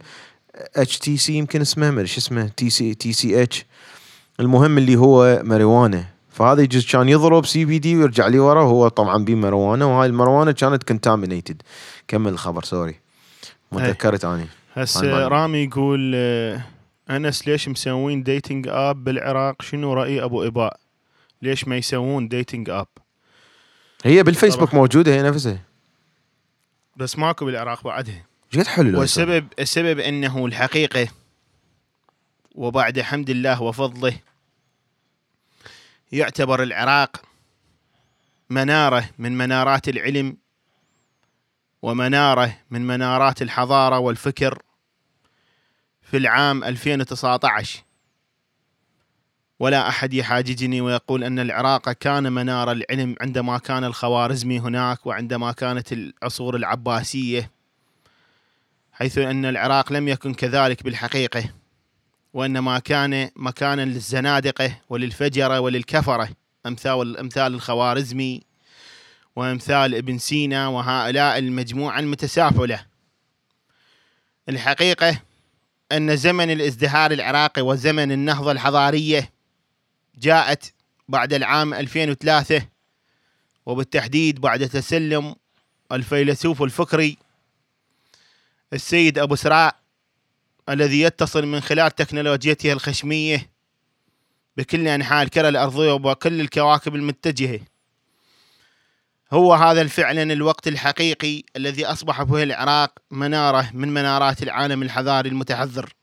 [0.76, 3.66] HTC يمكن اسمه ما شو اسمه TC TCH
[4.40, 6.06] المهم اللي هو ماريوانا.
[6.30, 10.84] فهذا يجوز كان يضرب CBD ويرجع لي ورا وهو طبعا بيه ماريوانا وهاي الماريوانا كانت
[10.84, 11.62] contaminated
[12.08, 12.96] كمل الخبر sorry
[13.72, 13.88] ما.
[13.88, 15.28] تذكرت اني هسه.
[15.28, 16.62] رامي يقول آه،
[17.10, 20.80] أنس ليش مسوين dating app بالعراق؟ شنو رأي أبو إباء؟
[21.42, 22.88] ليش ما يسوون dating app
[24.04, 24.74] هي بالفيسبوك.
[24.74, 25.60] موجودة هي نفسها.
[26.96, 28.26] بس ماكو بالعراق بعدها.
[28.54, 31.08] قد حلو؟ والسبب السبب إنه الحقيقة
[32.56, 34.14] وبعد حمد الله وفضله
[36.12, 37.22] يعتبر العراق
[38.50, 40.38] منارة من منارات العلم
[41.82, 44.62] ومنارة من منارات الحضارة والفكر
[46.02, 47.84] في العام 2019
[49.60, 55.94] ولا أحد يحاججني ويقول أن العراق كان منار العلم عندما كان الخوارزمي هناك وعندما كانت
[55.94, 57.52] العصور العباسية
[58.94, 61.44] حيث أن العراق لم يكن كذلك بالحقيقة.
[62.34, 66.30] وإنما كان مكانا للزنادقة وللفجرة وللكفرة
[66.66, 68.42] أمثال أمثال الخوارزمي
[69.36, 72.86] وأمثال ابن سينا وهؤلاء المجموعة المتسافله
[74.50, 75.22] الحقيقة
[75.92, 79.34] أن زمن الازدهار العراقي وزمن النهضة الحضارية
[80.18, 80.74] جاءت
[81.08, 82.68] بعد العام 2003
[83.66, 85.36] وبالتحديد بعد تسلم
[85.92, 87.18] الفيلسوف الفكري
[88.74, 89.76] السيد أبو سراء
[90.70, 93.50] الذي يتصل من خلال تكنولوجيته الخشمية
[94.58, 97.60] بكل أنحاء الكرة الأرضية وبكل الكواكب المتجهة.
[99.34, 105.94] هو هذا فعلا الوقت الحقيقي الذي أصبح فيه العراق منارة من منارات العالم الحضاري المتحضر.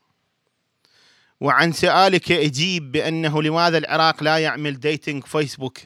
[1.40, 5.78] وعن سؤالك أجيب بأنه لماذا العراق لا يعمل dating فيسبوك؟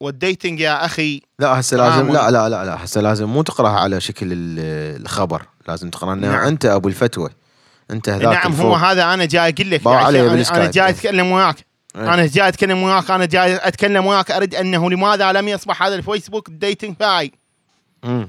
[0.00, 2.12] وال dating يا أخي لا هسه لازم.
[2.12, 6.30] لا لا لا لا هسه لازم مو تقرأها على شكل ال- الخبر لازم تقرا انها
[6.36, 6.46] نعم.
[6.46, 7.30] أنت أبو الفتوى
[7.90, 8.74] انت هذاك نعم هو.
[8.74, 10.70] هذا أنا جاي أقول لك يعني أنا, أنا.
[10.70, 11.56] جاي أتكلم وياك
[11.96, 12.14] إيه.
[12.14, 16.50] أنا جاي أتكلم وياك أنا جاي أتكلم وياك أريد أنه لماذا لم يصبح هذا الفيسبوك
[16.50, 17.32] dating by
[18.02, 18.28] مم.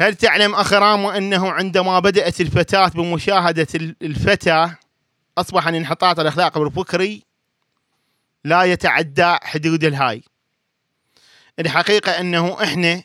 [0.00, 4.70] هل تعلم اخ رامو أنه عندما بدأت الفتاة بمشاهدة ال- الفتى
[5.38, 7.22] أصبح الانحطاط الاخلاقي والفكري
[8.44, 10.22] لا يتعدى حدود الهاي
[11.58, 13.02] الحقيقة أنه إحنا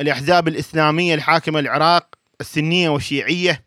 [0.00, 2.06] الأحزاب الإسلامية الحاكمه العراق
[2.40, 3.64] السنية والشيعية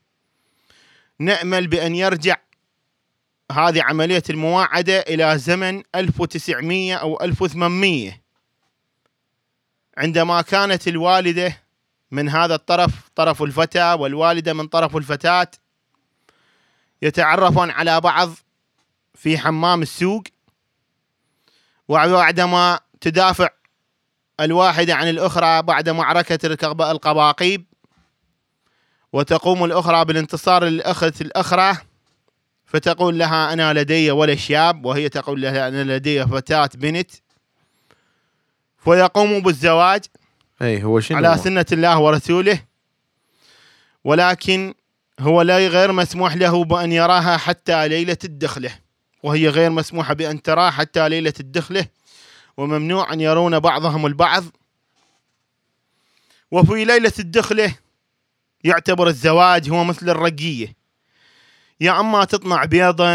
[1.20, 2.36] نأمل بأن يرجع
[3.52, 8.22] هذه عملية المواعدة إلى زمن 1900 أو 1800
[9.98, 11.64] عندما كانت الوالدة
[12.12, 15.48] من هذا الطرف طرف الفتى والوالدة من طرف الفتاة
[17.02, 18.30] يتعرفون على بعض
[19.16, 20.24] في حمام السوق
[21.88, 23.50] وبعدما تدافع
[24.40, 25.90] الواحدة عن الأخرى بعد
[26.46, 27.66] الكب- القباقيب
[29.14, 31.78] وتقوم الأخرى بالانتصار للاخت الأخرى
[32.66, 37.12] فتقول لها أنا لدي ولد شاب وهي تقول لها أنا لدي فتاة بنت.
[38.84, 40.04] فيقوموا بالزواج
[40.62, 42.60] أي هو شنو على سنة الله ورسوله.
[44.04, 44.74] ولكن
[45.20, 48.72] هو لا غير مسموح له بأن يراها حتى ليلة الدخلة.
[49.24, 51.86] وهي غير مسموحة بأن تراه حتى ليلة الدخلة.
[52.58, 54.44] وممنوع أن يرون بعضهم البعض.
[56.52, 57.76] وفي ليلة الدخلة
[58.64, 60.76] يعتبر الزواج هو مثل الرقية.
[61.80, 63.10] يا أما تطلع بيضة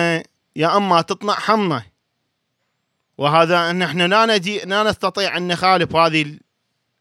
[0.57, 1.83] يا أما تطلع حمى
[3.19, 6.41] وهذا نحن لا نجي لا نستطيع أن نخالف هذه ال-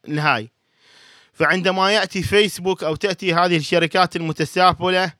[0.08, 0.50] الهاي
[1.32, 5.12] فعندما يأتي فيسبوك أو تأتي هذه الشركات المتسافله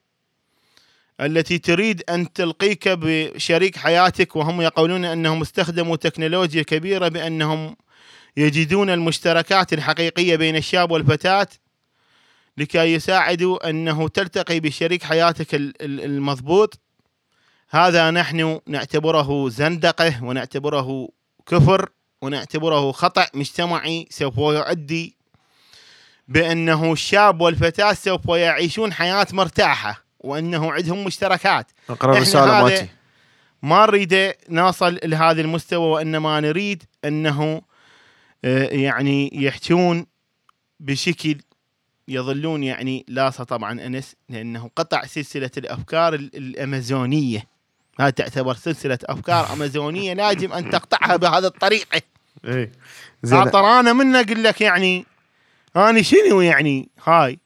[1.21, 7.77] التي تريد أن تلقيك بشريك حياتك وهم يقولون إنهم استخدموا تكنولوجيا كبيرة بأنهم
[8.37, 11.49] يجدون المشتركات الحقيقية بين الشاب والفتاة
[12.59, 16.81] لكي يساعدوا أنه تلتقي بشريك حياتك ال- ال- المضبوط.
[17.71, 21.09] هذا نحن نعتبره زندقة ونعتبره
[21.47, 21.89] كفر
[22.23, 25.17] ونعتبره خطأ مجتمعي سوف يؤدي
[26.29, 31.67] بأنه الشاب والفتاة سوف يعيشون حياة مرتاحة وأنه عندهم مشتركات.
[32.17, 32.89] الرساله هذا- مالتي
[33.63, 37.63] ما نريد نصل لهذا المستوى وإنما نريد أنه
[38.45, 40.07] آه، يعني يحجون
[40.81, 41.37] بشكل
[42.09, 47.45] يظلون يعني لاصة طبعا أنس لأنه قطع سلسلة الأفكار ال- الأمازونية.
[48.01, 52.03] هذه تعتبر سلسلة أفكار أمازونية لازم أن تقطعها بهذه الطريقة.
[52.45, 52.71] اي
[53.23, 53.39] زين.
[53.57, 55.07] أنا منه أقول لك يعني
[55.77, 57.39] أنا شنو يعني؟ هاي.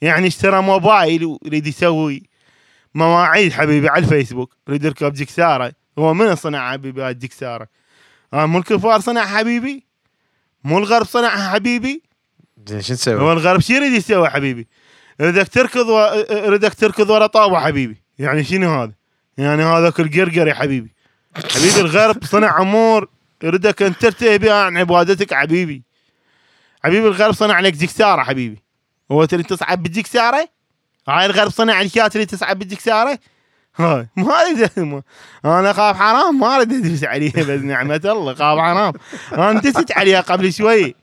[0.00, 2.22] يعني اشترى موبايل ويريد يسوي
[2.94, 5.72] مواعيد حبيبي على الفيسبوك يريد يركب جكسارة.
[5.98, 7.68] هو من صنع حبيبي هاي الجكسارة؟
[8.34, 9.86] آه مو الكفار صنع حبيبي؟
[10.64, 12.02] مو الغرب صنعها حبيبي؟
[12.68, 14.66] زين شو هو نسوي؟ الغرب شو يريد يسوي حبيبي؟
[15.20, 16.24] يريدك تركض و...
[16.30, 18.02] يريدك تركض ورا طاوه حبيبي.
[18.18, 18.92] يعني شنو هذا؟
[19.38, 20.94] يعني هذاك القرقر يا حبيبي.
[21.54, 23.08] حبيبي الغرب صنع امور
[23.42, 25.82] يريدك أن ترتهي بها عن عبادتك حبيبي.
[26.84, 28.62] حبيبي الغرب صنع لك جكسارة حبيبي.
[29.12, 30.48] هو تريد تصعد بالجكساره
[31.08, 33.18] هاي الغرب صنع الاشياء اللي تصعد بالجكساره
[33.76, 34.08] هاي.
[34.16, 35.02] ما اريد
[35.44, 36.40] أنا خاف حرام.
[36.40, 38.34] ما أريد ادوس عليها بس نعمة الله.
[38.34, 38.92] خاف حرام.
[39.32, 40.94] أنا دست عليها قبل شوي.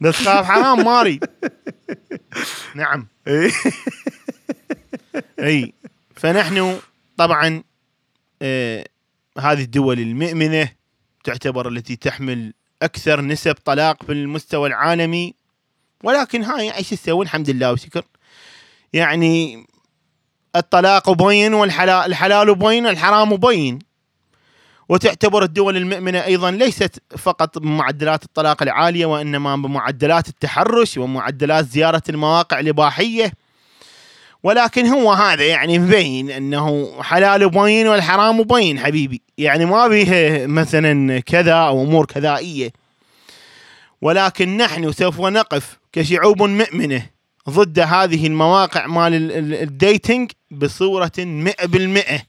[0.00, 1.24] بس خاف حرام ما أريد.
[2.74, 3.06] نعم.
[5.40, 5.72] إي.
[6.16, 6.78] فنحن
[7.16, 7.62] طبعا
[8.42, 8.86] آه
[9.38, 10.68] هذه الدول المؤمنة
[11.24, 15.34] تعتبر التي تحمل أكثر نسب طلاق في المستوى العالمي.
[16.02, 18.04] ولكن هاي إيش تسوي الحمد لله وشكر.
[18.92, 19.66] يعني
[20.56, 23.78] الطلاق بين والحلال الحلال بين والحرام بين.
[24.88, 32.60] وتعتبر الدول المؤمنة أيضا ليست فقط بمعدلات الطلاق العالية وإنما بمعدلات التحرش ومعدلات زيارة المواقع
[32.60, 33.32] الإباحية.
[34.42, 39.22] ولكن هو هذا يعني مبين أنه حلال بين والحرام بين حبيبي.
[39.38, 42.72] يعني ما بيه مثلا كذا أو أمور كذائية.
[44.02, 47.13] ولكن نحن سوف نقف كشعوب مؤمنة
[47.50, 52.22] ضد هذه المواقع مال ال- ال- الديتنج بصورة مئة بالمئة.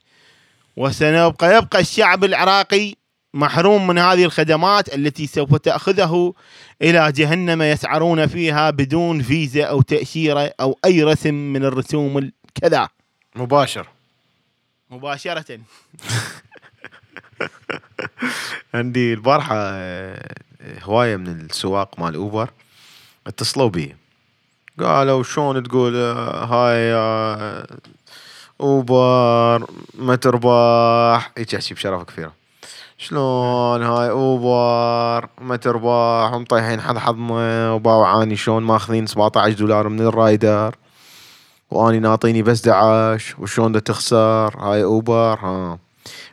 [0.76, 2.94] وسنبقى يبقى الشعب العراقي
[3.34, 6.34] محروم من هذه الخدمات التي سوف تأخذه
[6.82, 12.88] إلى جهنم يسعرون فيها بدون فيزا أو تأشيرة أو أي رسم من الرسوم الكذا.
[13.36, 13.88] مباشر.
[14.90, 15.44] مباشرة.
[18.74, 20.28] عندي البارحة آه،
[20.82, 22.50] هواية من السواق مال أوبر
[23.26, 23.96] اتصلوا بي.
[24.80, 27.66] قالوا شلون تقول آه، هاي آه،
[28.60, 32.32] أوبر ما ترباح هيك احكي بشرف كثيرة.
[32.98, 40.76] شلون هاي أوبر ما ترباح ومطيحين حظ حظنا وباوعاني شلون ماخذين 17 دولار من الرايدر.
[41.70, 45.78] وأني ناطيني بس 11 وشلون دا تخسر؟ هاي أوبر ها.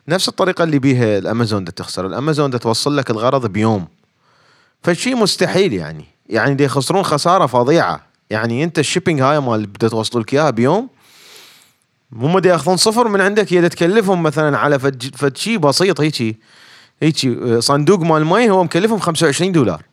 [0.07, 2.05] نفس الطريقة اللي بيها الأمازون دا تخسر.
[2.05, 3.87] الأمازون دا توصل لك الغرض بيوم.
[4.83, 6.05] فشي مستحيل يعني.
[6.29, 8.12] يعني دي يخسرون خسارة فظيعة.
[8.33, 10.89] يعني انت ال shipping هاي مال بدا توصلوا لك اياها بيوم
[12.15, 16.39] هم دي ياخذون صفر من عندك هي تكلفهم مثلا على فد فد شي بسيط هيجي
[17.01, 19.83] هيجي آه، صندوق مال مي هو مكلفهم 25 دولار.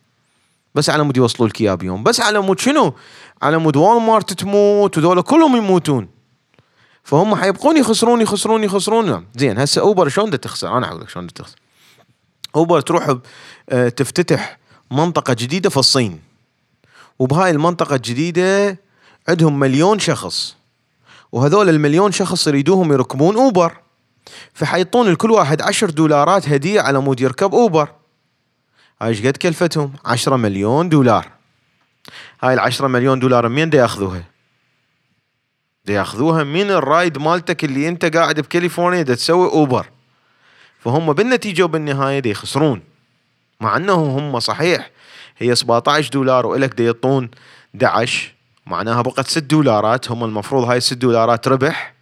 [0.75, 2.03] بس على مود يوصلوا لك اياه بيوم.
[2.03, 2.93] بس على مود شنو؟
[3.41, 6.07] على مود وول مارت تموت وذولا كلهم يموتون.
[7.03, 9.05] فهم حيبقون يخسرون يخسرون يخسرون.
[9.09, 9.25] نعم.
[9.35, 11.55] زين هسه اوبر شلون تخسر؟ أنا أقول لك شلون تخسر.
[12.55, 13.15] اوبر تروح
[13.69, 14.59] آه، تفتتح
[14.91, 16.30] منطقة جديدة في الصين.
[17.21, 18.77] وبهاي المنطقة الجديدة
[19.29, 20.55] عندهم مليون شخص.
[21.31, 23.77] وهذول المليون شخص يريدوهم يركبون أوبر.
[24.53, 27.89] فحيطون لكل واحد عشر دولارات هدية على مود يركب أوبر.
[29.01, 31.31] هاي قد كلفتهم؟ 10 مليون دولار.
[32.41, 34.23] هاي العشرة مليون دولار من دا ياخذوها؟
[35.85, 39.89] دا ياخذوها من ال ride مالتك اللي انت قاعد بكاليفورنيا دا تسوي أوبر.
[40.79, 42.83] فهم بالنتيجة وبالنهاية دا يخسرون.
[43.59, 44.91] مع أنه هم صحيح
[45.41, 47.29] هي 17 دولار وإلك دا يعطون
[47.75, 48.33] 11
[48.65, 51.93] معناها بقت 6 دولارات هم المفروض هاي 6 دولارات ربح.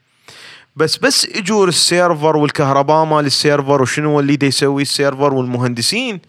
[0.76, 5.34] بس بس اجور ال server والكهرباء مال ال server وشنو اللي دا يسوي ال server
[5.34, 6.20] والمهندسين.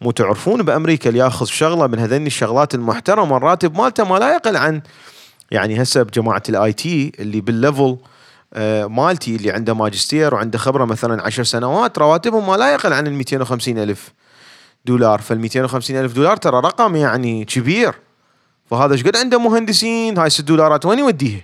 [0.00, 4.56] مو تعرفون بأمريكا اللي ياخذ شغلة من هذني الشغلات المحترمة الراتب مالته ما لا يقل
[4.56, 4.80] عن
[5.50, 7.96] يعني هسه بجماعة ال IT اللي بال level
[8.54, 13.06] آه، مالتي اللي عنده ماجستير وعنده خبرة مثلا عشر سنوات رواتبهم ما لا يقل عن
[13.06, 14.12] ال 250 ألف.
[14.84, 17.94] دولار فال 250 ألف دولار ترى رقم يعني كبير.
[18.70, 21.40] فهذا إيش قد عنده مهندسين؟ هاي 6 دولارات وين يوديها؟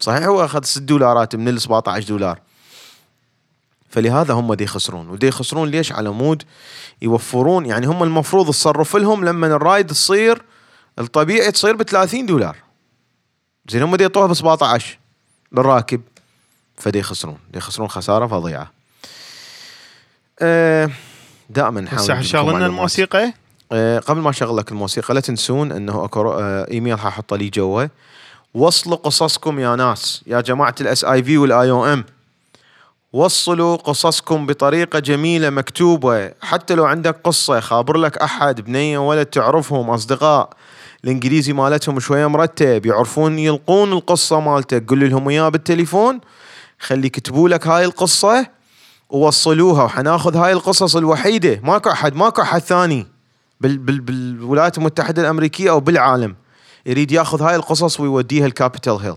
[0.00, 2.40] صحيح هو أخذ 6 دولارات من ال 17 دولار.
[3.90, 5.08] فلهذا هم دي يخسرون.
[5.08, 6.42] ودي يخسرون ليش؟ على مود
[7.02, 7.66] يوفرون.
[7.66, 10.42] يعني هم المفروض تصرف لهم لما ال ride تصير
[10.98, 12.56] الطبيعي تصير ب 30 دولار.
[13.68, 14.98] زين هم دي يعطوها ب 17
[15.52, 16.00] للراكب.
[16.76, 17.38] فدي يخسرون.
[17.52, 18.72] دي يخسرون خسارة فظيعة.
[20.40, 20.90] أه
[21.50, 22.70] دائما نحاول لكم شغلنا معلومات.
[22.70, 23.32] الموسيقى؟
[23.72, 27.86] أه قبل ما أشغل لك الموسيقى لا تنسون إنه أكو أه إيميل حاحطه لي جوا
[28.54, 32.04] وصلوا قصصكم يا ناس يا جماعة ال SIV وال IOM.
[33.12, 36.32] وصلوا قصصكم بطريقة جميلة مكتوبة.
[36.42, 40.50] حتى لو عندك قصة خابر لك أحد بنية ولد تعرفهم أصدقاء
[41.04, 46.20] الإنجليزي مالتهم شوية مرتب يعرفون يلقون القصة مالتك قل لهم إياها بالتليفون.
[46.80, 48.46] خلي يكتبوا لك هاي القصة.
[49.10, 51.60] ووصلوها وحناخذ هاي القصص الوحيدة.
[51.62, 53.06] ماكو أحد ماكو أحد ثاني
[53.60, 56.36] بال بال بالولايات المتحدة الأمريكية أو بالعالم
[56.86, 59.16] يريد ياخذ هاي القصص ويوديها ال Capitol Hill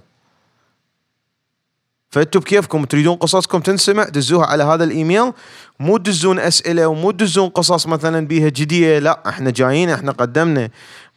[2.10, 5.34] فأنتوا بكيفكم؟ تريدون قصصكم تنسمع؟ دزوها على هذا الإيميل.
[5.80, 9.00] مو تدزون أسئلة ومو تدزون قصص مثلا بيها جدية.
[9.00, 10.70] لا إحنا جايين إحنا قدمنا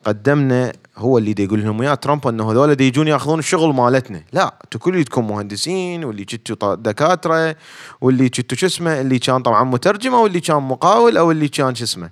[0.04, 4.22] قدمنا هو اللي دي يقول لهم يا ترامب إنه هذول دي يجون ياخذون الشغل مالتنا.
[4.32, 7.56] لا أنتوا كلكم مهندسين واللي كنتوا دكاترة
[8.00, 11.74] واللي كنتوا شو اسمه اللي كان طبعا مترجم أو اللي كان مقاول أو اللي كان
[11.74, 12.10] شو اسمه.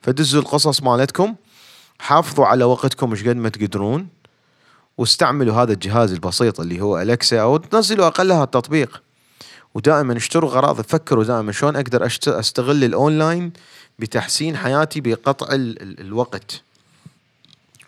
[0.00, 1.34] فدزوا القصص مالتكم
[1.98, 4.08] حافظوا على وقتكم إيش قد ما تقدرون
[4.98, 9.02] واستعملوا هذا الجهاز البسيط اللي هو Alexa أو تنزلوا أقلها التطبيق.
[9.74, 13.52] ودائما اشتروا غراض فكروا دائما شلون أقدر أستغل الأونلاين
[13.98, 16.62] بتحسين حياتي بقطع ال ال الوقت.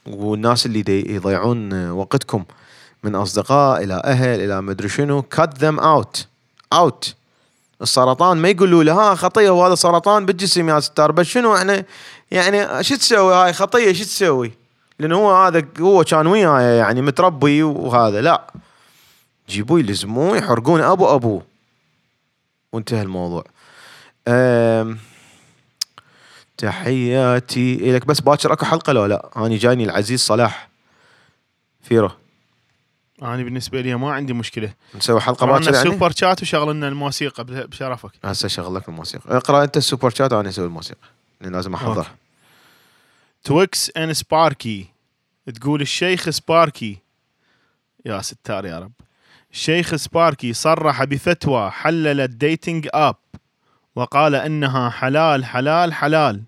[0.08, 2.44] والناس اللي دي يضيعون وقتكم
[3.04, 6.24] من أصدقاء إلى أهل إلى مدري شنو cut them out.
[6.74, 7.14] Out.
[7.82, 11.84] السرطان ما يقولوا له ها خطية وهذا سرطان بالجسم يا ستار بس شنو إحنا؟
[12.30, 14.52] يعني شو تسوي؟ هاي خطية شو تسوي؟
[14.98, 18.20] لأنه هو هذا هو كان وياي يعني متربي وهذا.
[18.20, 18.50] لا.
[19.48, 21.42] جيبوه يلزموه يحرقون أبو أبوه.
[22.72, 23.44] وانتهى الموضوع.
[24.28, 24.98] أم
[26.58, 30.68] تحياتي لك بس باكر أكو حلقة لو لا؟ اني جايني العزيز صلاح.
[31.82, 32.10] فيرو.
[33.22, 34.72] أنا بالنسبة لي ما عندي مشكلة.
[34.94, 38.10] نسوي حلقة باكر يعني؟ ال super chat وشغلنا الموسيقى بشرفك.
[38.24, 39.36] هسه شغل لك الموسيقى.
[39.36, 41.08] اقرأ أنت ال super chat وأنا أسوي الموسيقى.
[41.40, 41.74] لأن لازم.
[41.74, 42.06] أحضر.
[43.44, 44.86] تويكس ان سباركي
[45.54, 46.98] تقول الشيخ سباركي
[48.06, 48.92] يا ستار يا رب.
[49.52, 53.16] الشيخ سباركي صرح بفتوى حللت dating app
[53.98, 56.42] وقال إنها حلال حلال حلال.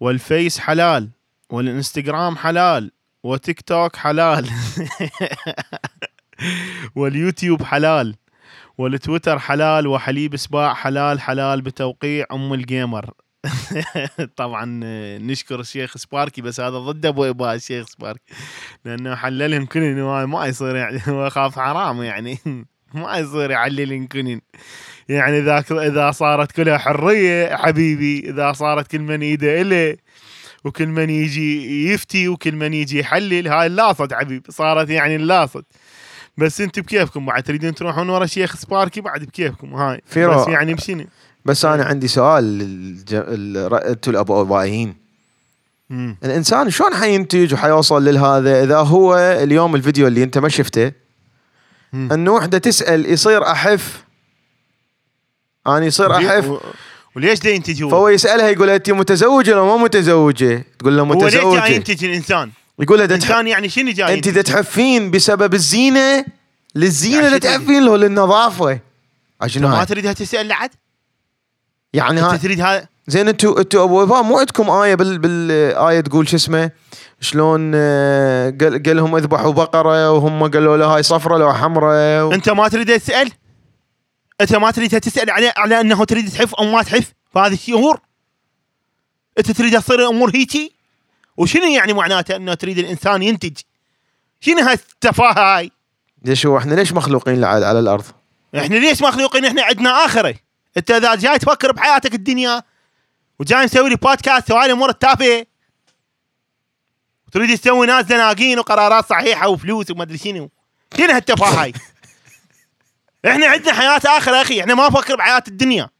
[0.00, 1.10] والفيس حلال
[1.50, 2.90] والإنستغرام حلال
[3.22, 4.50] وتيك توك حلال.
[6.96, 8.16] واليوتيوب حلال
[8.78, 13.10] والتويتر حلال وحليب سباع حلال حلال بتوقيع أم الجيمر.
[14.36, 14.64] طبعا
[15.18, 18.34] نشكر الشيخ سباركي بس هذا ضد أبو إباء الشيخ سباركي.
[18.84, 22.38] لأنه حللهم كلن ما يصير يعني هو خاف حرام يعني.
[22.94, 24.40] ما يصير يعللن كلن
[25.10, 29.96] يعني إذا إذا صارت كلها حرية حبيبي إذا صارت كل من ايده اله
[30.64, 35.64] وكل من يجي يفتي وكل من يجي يحلل هاي اللاصد حبيبي صارت يعني اللاصد
[36.38, 40.00] بس أنتم بكيفكم بعد تريدون تروحون ورا شيخ سباركي بعد بكيفكم هاي.
[40.16, 41.04] بس يعني بشنو
[41.44, 42.62] بس أنا عندي سؤال
[43.72, 44.94] أنتم الابو ابائيين
[45.90, 46.16] مم.
[46.24, 50.92] الإنسان شلون حينتج وحيوصل لهذا إذا هو اليوم الفيديو اللي أنت ما شفته.
[51.94, 54.04] إنه وحدة تسأل يصير أحف
[55.66, 56.60] أنا يصير احف و-
[57.16, 61.12] وليش دا ينتج هو؟ فهو يسألها يقول أنت متزوجة ولا ما متزوجة؟ تقول له هو
[61.14, 63.14] ليش جاي متزوجة ينتج الإنسان؟ يقول لها ده.
[63.14, 66.24] الانسان يعني شنو جاي أنت تحفين بسبب الزينة
[66.74, 68.78] للزينة يعني اللي تريد؟ تحفين له للنظافة
[69.40, 70.70] عشان ما تريدها تسأل لعد؟
[71.92, 76.28] يعني أنت تريد هذا زين أنتوا أنتوا أبو ابا مو عندكم آية بال بالآية تقول
[76.28, 76.70] شو اسمه
[77.20, 82.32] شلون آه، قال قال لهم اذبحوا بقرة وهم قالوا له هاي صفرة لو حمراء و...
[82.32, 83.30] أنت ما تريد تسأل؟
[84.40, 88.00] أنت ما تريدها تسال على على أنه تريد تحف أو ما تحف في هذه الشهور؟
[89.38, 90.72] أنت تريد تصير الأمور هيجي؟
[91.36, 93.56] وشنو يعني معناته أنه تريد الإنسان ينتج؟
[94.40, 95.70] شنو هاي التفاهه هاي؟
[96.24, 98.04] ليش هو إحنا ليش مخلوقين لعد على الأرض؟
[98.56, 100.34] إحنا ليش مخلوقين إحنا عندنا آخرة
[100.76, 102.62] أنت إذا جاي تفكر بحياتك الدنيا
[103.38, 105.46] وجاي مسوي لي بودكاست وهاي الأمور التافهة
[107.26, 110.50] وتريد تسوي ناس زناقين وقرارات صحيحة وفلوس وما أدري شنو
[110.96, 111.72] شنو هالتفاهه هاي
[113.26, 115.90] إحنا عندنا حياة آخرة أخي إحنا ما نفكر بحياة الدنيا.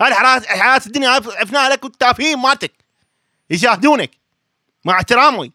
[0.00, 0.14] هاي
[0.46, 2.72] حياه الدنيا عرفناها لك والتافهين مالتك.
[3.50, 4.10] يشاهدونك
[4.84, 5.52] مع احترامي.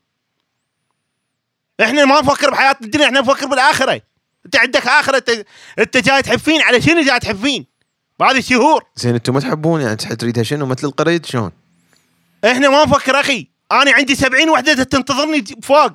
[1.81, 4.01] إحنا ما نفكر بحياة الدنيا إحنا نفكر بالآخرة.
[4.45, 5.45] انت عندك آخرة انت,
[5.79, 7.65] انت جاي تحفين على شنو جاي تحفين؟
[8.19, 8.83] بهذه الشهور.
[8.95, 11.51] زين أنتوا ما تحبون يعني تريدها شنو؟ مثل القريد شلون؟
[12.45, 13.47] إحنا ما نفكر أخي.
[13.71, 15.91] أنا عندي سبعين وحدة تنتظرني فوق.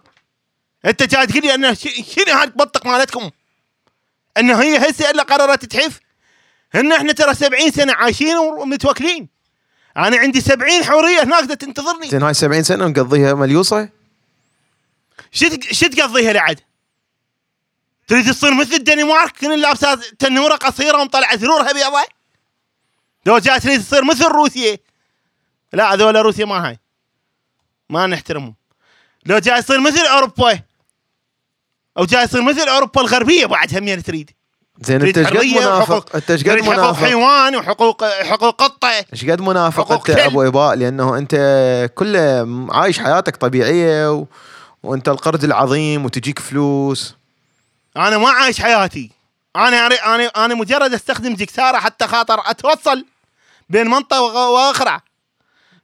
[0.85, 3.31] انت جاي تقول لي انه شنو هاي البطق مالتكم؟
[4.37, 6.01] أنه هي هسه إلا قررت تحف؟
[6.75, 9.29] إن إحنا ترى سبعين سنة عايشين ومتوكلين.
[9.97, 12.09] أنا عندي سبعين حورية هناك تنتظرني.
[12.09, 13.89] زين هاي 70 سنة نقضيها مليوصة؟
[15.33, 16.61] شو شو تقضيها لعد؟
[18.09, 22.05] تريد تصير مثل الدنمارك كل لابسه تنورة قصيرة ومطلعة ثرورها بيضة؟
[23.27, 24.79] لو جاي تريد تصير مثل روسيا.
[25.73, 26.79] لا هذول روسيا ما هاي.
[27.91, 28.55] ما نحترمهم.
[29.27, 30.61] لو جاي يصير مثل أوروبا.
[31.99, 34.31] أو جاي يصير مثل أوروبا الغربية بعد همين تريد
[34.81, 38.89] زين انت إيش قد منافق؟ انت إيش قد تريد حقوق منافق؟ حيوان وحقوق حقوق قطة
[39.13, 40.11] إيش قد منافق أنت.
[40.11, 41.35] أبو إباء لأنه أنت
[41.95, 44.27] كله عايش حياتك طبيعية و...
[44.83, 47.15] وأنت القرد العظيم وتجيك فلوس
[47.97, 49.11] أنا ما عايش حياتي
[49.57, 53.05] أنا أنا أنا مجرد أستخدم جكسارة حتى خاطر أتوصل
[53.69, 55.01] بين منطقة وأخرى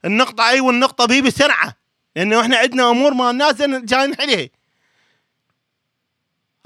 [0.05, 1.75] النقطة أي والنقطة بي بسرعة
[2.17, 4.49] لأنه إحنا عندنا أمور ما الناس جايين نحلها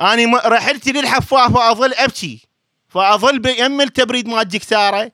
[0.00, 2.48] أنا م- رحلتي للحفاف واظل أبكي.
[2.88, 5.12] فأظل بيم التبريد مال جكساره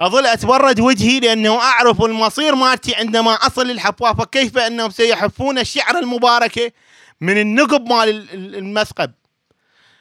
[0.00, 6.72] أظل اتبرد وجهي لأنه أعرف المصير مالتي عندما أصل للحفافه كيف أنهم سيحفون الشعر المباركة
[7.20, 9.12] من النقب مال ال- ال- المثقب؟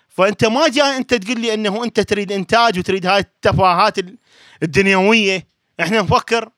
[0.10, 4.18] فأنت ما جاي أنت تقول لي أنه أنت تريد إنتاج وتريد هاي التفاهات ال-
[4.64, 5.47] الدنيوية.
[5.80, 6.49] إحنا نفكر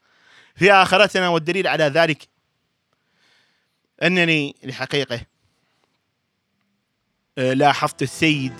[0.55, 2.27] في آخرتنا والدليل على ذلك
[4.03, 5.25] أنني الحقيقة آه،
[7.37, 8.53] لاحظت السيد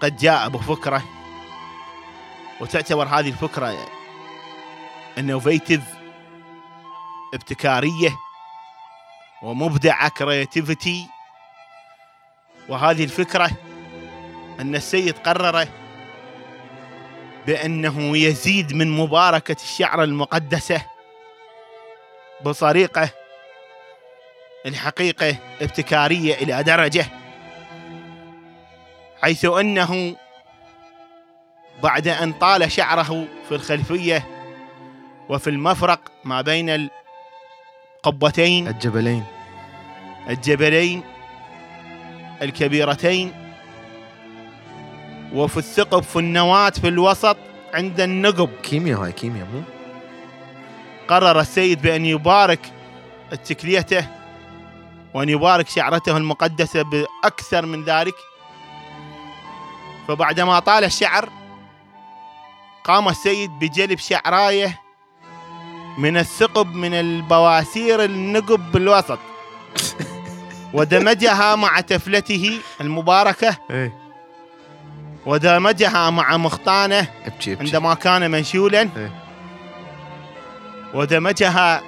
[0.00, 1.04] قد جاء بفكره
[2.60, 3.86] وتعتبر هذه الفكرة
[5.18, 5.82] innovative
[7.34, 8.16] ابتكارية
[9.42, 11.06] ومبدعه creativity
[12.68, 13.50] وهذه الفكرة
[14.60, 15.68] أن السيد قرر
[17.46, 20.82] بأنه يزيد من مباركة الشعر المقدسة
[22.40, 23.10] بطريقة
[24.66, 27.06] الحقيقة ابتكارية إلى درجة.
[29.24, 30.16] حيث أنه
[31.82, 34.26] بعد أن طال شعره في الخلفية
[35.28, 36.88] وفي المفرق ما بين
[38.04, 39.24] القبتين الجبلين.
[40.28, 41.02] الجبلين
[42.42, 43.32] الكبيرتين
[45.34, 47.36] وفي الثقب في النواة في الوسط
[47.74, 48.50] عند النقب.
[48.62, 49.62] كيمياء هاي كيمياء مو؟
[51.08, 52.72] قرر السيد بأن يبارك
[53.44, 54.06] تكليته
[55.14, 58.14] وأن يبارك شعرته المقدسة بأكثر من ذلك.
[60.08, 61.28] فبعدما طال الشعر
[62.84, 64.80] قام السيد بجلب شعرايه
[65.98, 69.18] من الثقب من البواسير النقب بالوسط.
[70.74, 73.56] ودمجها مع تفلته المباركة.
[73.70, 73.92] إيه.
[75.26, 77.08] ودمجها مع مخطانه
[77.46, 78.80] عندما كان منشولا.
[78.80, 79.22] إيه.
[80.94, 81.82] ودمجها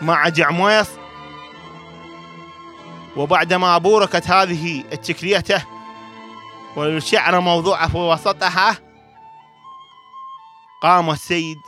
[0.00, 0.88] مع جعمويص.
[3.16, 5.73] وبعدما بوركت هذه التكليته
[6.76, 8.76] والشعر موضوعة في وسطها.
[10.82, 11.58] قام السيد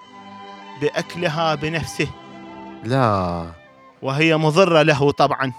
[0.81, 2.09] بأكلها بنفسه.
[2.85, 3.47] لا.
[4.03, 5.53] وهي مضرة له طبعا.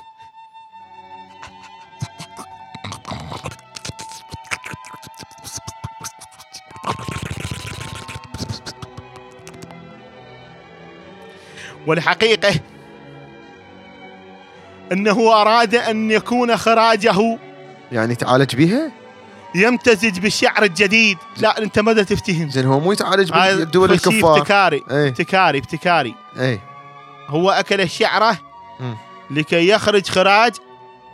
[11.88, 12.60] والحقيقة
[14.92, 17.40] أنه أراد أن يكون خراجه.
[17.92, 19.07] يعني تعالج بيها؟
[19.58, 24.38] يمتزج بالشعر الجديد لا أنت ماذا تفتهم؟ زين هو مو يتعالج بالدول الكفار.
[24.38, 25.08] ابتكاري إيه.
[25.08, 26.16] ابتكاري ابتكاري.
[26.40, 26.60] إيه.
[27.28, 28.38] هو أكل الشعرة
[28.80, 28.96] مم.
[29.32, 30.54] لكي يخرج خراج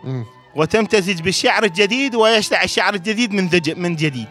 [0.04, 0.26] مم.
[0.56, 4.28] وتمتزج بالشعر الجديد ويشتع الشعر الجديد من من جديد.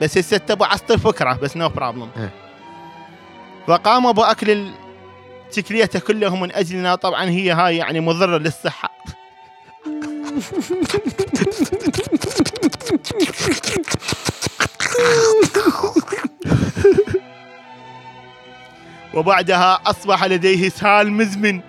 [0.00, 2.32] بس هسه تبغى عصت الفكرة بس no problem إيه.
[3.66, 4.70] فقام باكل
[5.46, 6.94] التكلية كله من أجلنا.
[6.94, 8.90] طبعا هي هاي يعني مضرة للصحة.
[19.14, 21.60] وبعدها أصبح لديه اسهال مزمن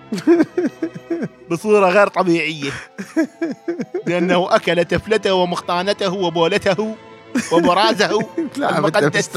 [1.51, 2.71] بصورة غير طبيعية
[4.07, 6.95] لأنه أكل تفلته ومخطانته وبولته
[7.51, 8.19] وبرازه
[8.57, 9.29] لا المقدس.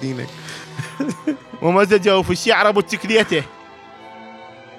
[0.00, 0.26] دينك
[1.62, 3.42] ومزجه في الشعر بتكليته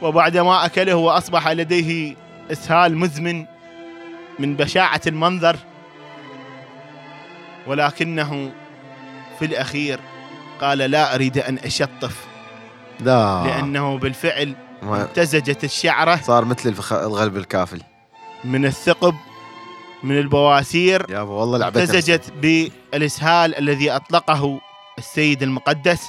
[0.01, 2.15] وبعدما أكله وأصبح لديه
[2.51, 3.45] إسهال مزمن
[4.39, 5.57] من بشاعة المنظر
[7.67, 8.51] ولكنه
[9.39, 9.99] في الأخير
[10.61, 12.25] قال لا أريد أن أشطف
[12.99, 13.43] لا.
[13.47, 16.93] لأنه بالفعل امتزجت الشعرة صار مثل الفخ...
[16.93, 17.81] الغلب الكافل
[18.43, 19.15] من الثقب
[20.03, 21.81] من البواسير يابا والله لعبتها.
[21.81, 24.59] امتزجت بالإسهال الذي أطلقه
[24.97, 26.01] السيد المقدس.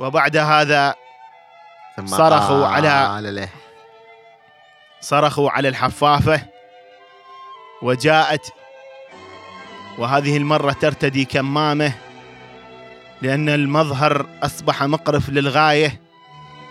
[0.00, 0.94] وبعد هذا
[2.04, 3.48] صرخوا على- له.
[5.00, 6.40] صرخوا على الحفافة
[7.82, 8.52] وجاءت
[9.98, 11.92] وهذه المرة ترتدي كمامة
[13.22, 16.00] لأن المظهر أصبح مقرف للغاية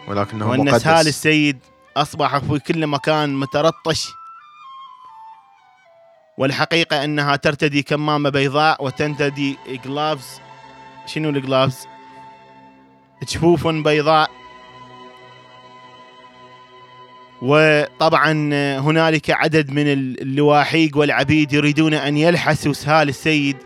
[0.08, 0.74] ولكنه وأن مقدس.
[0.74, 1.60] اسهال السيد
[1.98, 4.08] أصبح في كل مكان مترطش.
[6.38, 10.42] والحقيقة أنها ترتدي كمامة بيضاء وترتدي جلافز
[11.06, 11.88] شنو الجلافز؟
[13.24, 14.30] جفوف بيضاء.
[17.42, 18.32] وطبعا
[18.80, 23.58] هنالك عدد من اللواحيق والعبيد يريدون أن يلحسوا سهال السيد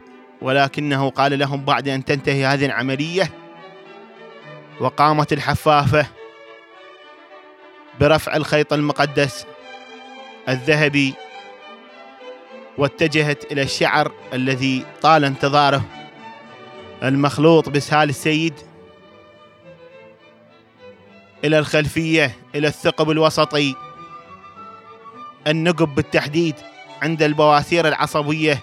[0.41, 3.31] ولكنه قال لهم بعد أن تنتهي هذه العملية
[4.79, 6.05] وقامت الحفافة
[7.99, 9.45] برفع الخيط المقدس
[10.49, 11.13] الذهبي
[12.77, 15.83] واتجهت إلى الشعر الذي طال انتظاره
[17.03, 18.53] المخلوط بسهال السيد.
[21.45, 23.75] إلى الخلفية إلى الثقب الوسطي.
[25.47, 26.55] النقب بالتحديد
[27.01, 28.59] عند البواسير العصبية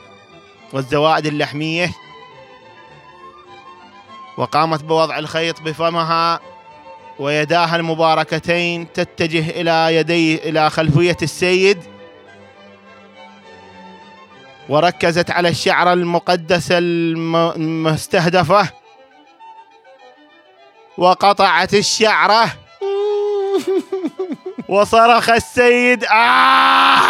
[0.72, 1.90] والزوائد اللحمية.
[4.38, 6.40] وقامت بوضع الخيط بفمها
[7.18, 11.78] ويداها المباركتين تتجه إلى يدي إلى خلفية السيد.
[14.68, 18.68] وركزت على الشعر المقدس الم- المستهدفة.
[20.98, 22.50] وقطعت الشعرة.
[24.68, 27.08] وصرخ السيد آه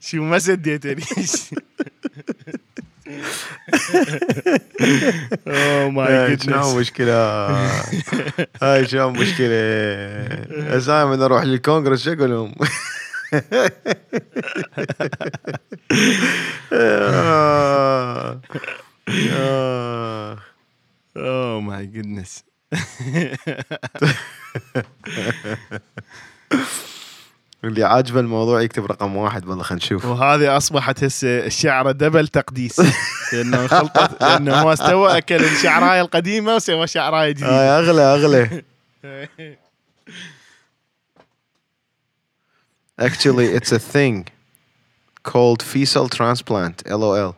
[0.00, 1.04] شو ما سديتني
[5.48, 7.14] oh my هاي شلون goodness مشكلة
[8.62, 9.56] هاي شلون مشكلة
[10.76, 12.54] هسه من أروح للكونغرس شو أقول لهم؟
[21.16, 21.60] آه.
[21.60, 22.44] my goodness
[27.64, 30.04] اللي عاجبه الموضوع يكتب رقم واحد والله خلينا نشوف.
[30.04, 32.80] وهذه أصبحت هسه الشعره double تقديس.
[33.32, 38.62] لأنه خلطت لأنه ما استوى أكل الشعرايه القديمة وسوى شعرايه جديده آه أغلى أغلى.
[43.01, 44.25] actually it's a thing
[45.23, 47.35] called fecal transplant lol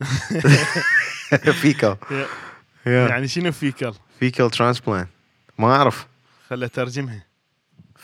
[1.63, 2.27] fecal yeah.
[2.85, 5.07] يعني شنو فيكل؟ fecal transplant
[5.57, 6.07] ما اعرف
[6.49, 7.25] خل اترجمها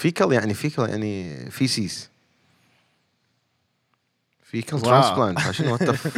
[0.04, 1.94] fecal يعني fecal يعني feces
[4.54, 4.84] fecal واو.
[5.36, 6.18] transplant شنو what the f-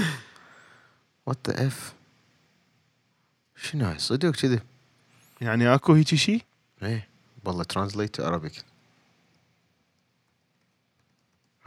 [1.30, 1.74] what the f
[3.64, 4.60] شنو هاي صدق كذي
[5.42, 6.42] يعني اكو هيك شيء؟
[6.84, 7.08] ايه
[7.46, 8.62] والله translate to Arabic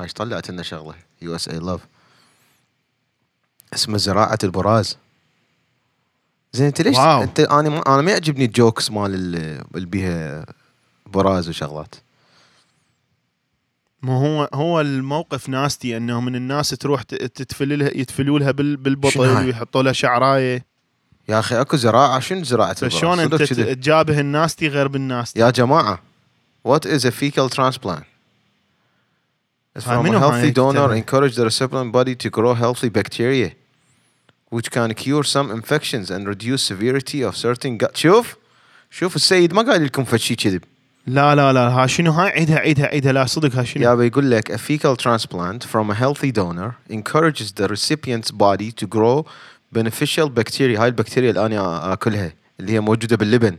[0.03, 0.95] هاي إيش طلعت لنا شغلة.
[1.21, 1.79] USA love
[3.73, 4.97] اسمه زراعة البراز.
[6.53, 7.23] زين أنت ليش wow.
[7.23, 10.45] أنت أنا ما أنا ما يعجبني ال jokes مال ال- اللي بيها
[11.05, 11.95] براز وشغلات.
[14.01, 19.83] ما هو هو الموقف ناستي إنه من الناس تروح تتفل لها يتفلوا لها بالبطل؟ ويحطوا
[19.83, 20.65] لها شعراية.
[21.29, 22.19] يا أخي أكو زراعة.
[22.19, 23.35] شنو زراعة البراز؟ فشلون أنت.
[23.35, 25.49] تجابه الناستي غير بالناستي؟ يا
[26.85, 28.12] is a fecal transplant It's هاي
[29.78, 33.50] from a منو هاي healthy donor كتبها؟ encourage the recipient body to grow healthy bacteria
[34.50, 38.36] which can cure some infections and reduce severity of certain gut شوف
[38.90, 40.64] شوف السيد ما قال لكم فشي كذب
[41.06, 44.30] لا لا لا ها شنو هاي عيدها عيدها عيدها لا صدق ها شنو يا يقول
[44.30, 49.24] لك a fecal transplant from a healthy donor encourages the recipient's body to grow
[49.72, 53.56] beneficial bacteria هاي البكتيريا اللي انا اكلها اللي هي موجوده باللبن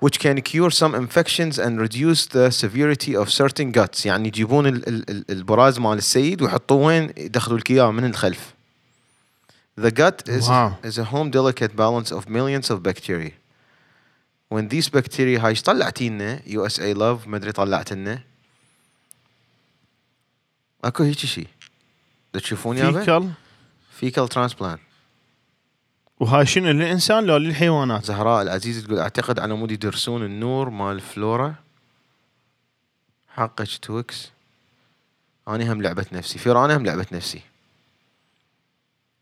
[0.00, 4.06] Which can cure some infections and reduce the severity of certain guts.
[4.06, 8.54] يعني يجيبون ال ال ال البراز مال السيد ويحطوه وين؟ يدخلوا لك اياه من الخلف.
[9.80, 10.72] The gut is, Wow.
[10.82, 13.32] is a home delicate balance of millions of bacteria.
[14.54, 18.22] When these bacteria هاي إيش طلعتي لنا يو اس اي لاف ما أدري طلعت لنا
[20.84, 21.46] أكو هيك شيء
[22.34, 23.28] دا تشوفون يا فيكل
[24.00, 24.80] فيكال ترانسبلانت.
[26.20, 28.04] وهاي شنو للانسان لو للحيوانات.
[28.04, 31.54] زهراء العزيز تقول أعتقد على مود يدرسون النور مال الفلورا
[33.28, 34.30] حقك تويكس
[35.48, 36.38] اني هم لعبة نفسي.
[36.38, 37.42] فيران هم لعبة نفسي.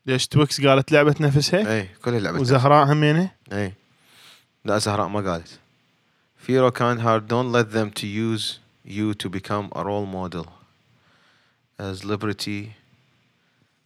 [0.07, 3.73] ليش تويكس قالت لعبة نفسها؟ اي كلها لعبة وزهراء همينه اي
[4.65, 5.59] لا زهراء ما قالت.
[6.47, 10.47] Firo kind heart don't let them to use you to become a role model.
[11.79, 12.75] As liberty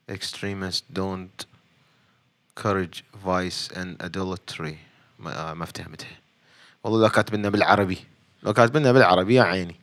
[0.09, 1.47] extremists don't
[2.63, 4.77] courage vice and adultery.
[5.19, 6.19] ما, آه، ما افتهمتها
[6.85, 7.99] والله لو كاتب لنا بالعربي.
[8.43, 9.77] لو كاتب لنا بالعربي يا عيني.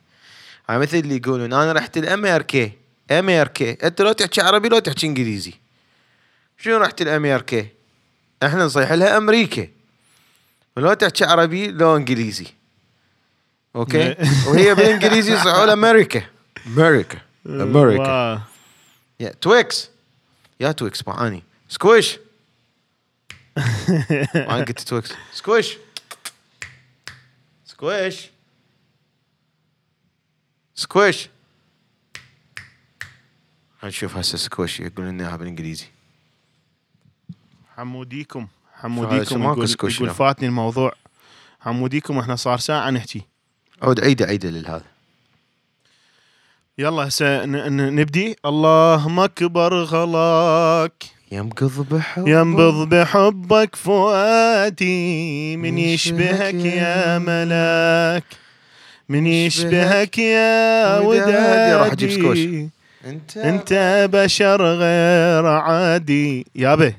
[0.68, 2.70] هاي مثل اللي يقولون أنا رحت الامريكا
[3.10, 5.54] أمريكا أنت لو تحكي عربي لو تحكي إنجليزي.
[6.58, 7.66] شنو رحت الامريكا
[8.42, 9.68] إحنا نصيح لها أمريكا
[10.76, 12.46] ولو تحكي عربي لو إنجليزي.
[13.76, 14.16] أوكي؟
[14.48, 16.22] وهي بالإنجليزي يصيحوا لها أمريكا
[16.66, 18.42] أمريكا أمريكا.
[19.20, 19.90] يا تويكس.
[20.60, 22.18] يا تويكس معاني سكويش.
[24.34, 25.76] ما قلت تويكس سكويش
[27.64, 28.30] سكويش
[30.74, 31.28] سكويش
[33.82, 35.86] هنشوف هسه سكويش يقول لنا اياها بالانجليزي
[37.76, 38.48] حموديكم.
[38.74, 40.10] حموديكم يقول, يقول.
[40.10, 40.92] فاتني الموضوع.
[41.60, 43.22] حموديكم إحنا صار ساعة نحكي.
[43.82, 44.84] عود عيدة عيدة للهذا.
[46.78, 48.36] يلا هسه نبدي.
[48.46, 51.04] اللهم أكبر غلاك.
[51.32, 58.24] ينقض بحب ينبض بحبك فؤادي من يشبهك يا ملاك.
[59.08, 61.74] من يشبهك يا ودادي.
[61.74, 62.38] راح أجيب سكوش.
[63.04, 66.46] أنت أنت بشر غير عادي.
[66.54, 66.94] يابا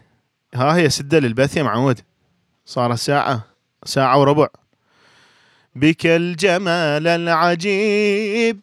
[0.56, 2.00] ها هي سدة للبث يا معود.
[2.66, 3.44] صارت ساعة
[3.86, 4.48] ساعة وربع.
[5.76, 8.60] بك الجمال العجيب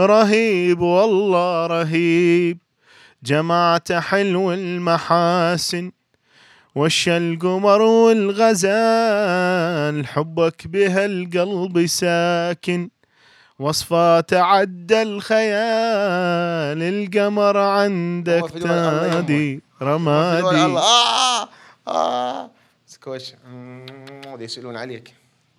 [0.00, 2.58] رهيب والله رهيب.
[3.22, 5.92] جمعت حلو المحاسن
[6.74, 9.16] وش القمر والغزال
[10.06, 12.90] حبك بها القلب ساكن.
[13.58, 19.08] وصفة تعدى الخيال القمر عندك الله.
[19.12, 21.48] تادي الله رمادي آه
[21.88, 22.50] آه.
[22.86, 23.32] سكوش
[24.38, 25.14] يسألون عليك.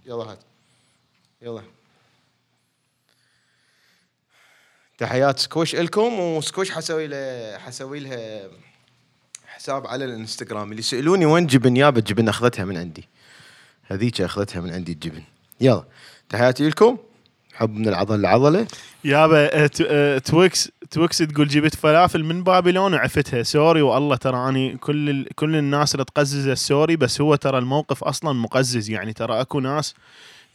[0.05, 0.39] يلا هات.
[1.41, 1.78] يلا.
[4.99, 8.47] تحيات سكوش لكم وسكوش حسوي له حسوي لها
[9.47, 10.71] حساب على الإنستغرام.
[10.71, 13.07] اللي يسالوني وين جبن يابا جبن أخذتها من عندي.
[13.87, 15.21] هذيك أخذتها من عندي الجبن.
[15.61, 15.83] يلا
[16.29, 16.97] تحياتي لكم
[17.53, 18.67] حب من العضله للعضله
[19.03, 24.77] يابا ت- آه، تويكس تويكس تقول جبت فلافل من بابلون وعفتها سوري والله ترى أني
[24.77, 25.35] كل ال...
[25.35, 28.89] كل الناس اللي تقزز السوري بس هو ترى الموقف أصلا مقزز.
[28.89, 29.93] يعني ترى أكو ناس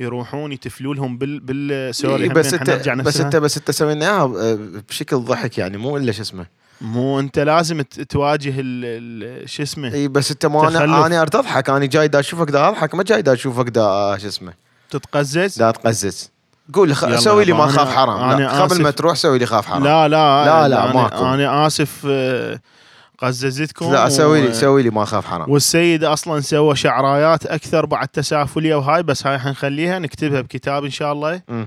[0.01, 3.21] يروحون يتفلوا لهم بال بالسوري إيه، بس أنت بس.
[3.21, 4.59] أنت بس أنت سوينا اياها آه،
[4.89, 6.47] بشكل ضحك يعني مو إلا شو اسمه
[6.81, 9.49] مو أنت لازم تواجه ال...
[9.51, 10.77] شو اسمه اي بس أنت ما تخلف.
[10.83, 14.16] أنا أنا أضحك أنا جاي دا أشوفك دا أضحك ما جاي دا أشوفك دا آه،
[14.19, 14.53] شو اسمه
[14.91, 16.31] تتقزز دا تقزز
[16.73, 17.15] قول خ...
[17.19, 18.91] سوي لي ما خاف حرام أنا لا قبل ما.
[18.91, 21.25] تروح سوي لي خاف حرام لا لا لا، لا، أنا- ماكو.
[21.27, 22.61] أنا آسف آه،
[23.19, 25.51] قززتكم لا سوي و- لي سوي لي ما خاف حرام.
[25.51, 31.12] والسيد أصلا سوى شعرايات أكثر بعد تسافلية وهاي بس هاي حنخليها نكتبها بكتاب إن شاء
[31.12, 31.43] الله.
[31.49, 31.66] مم.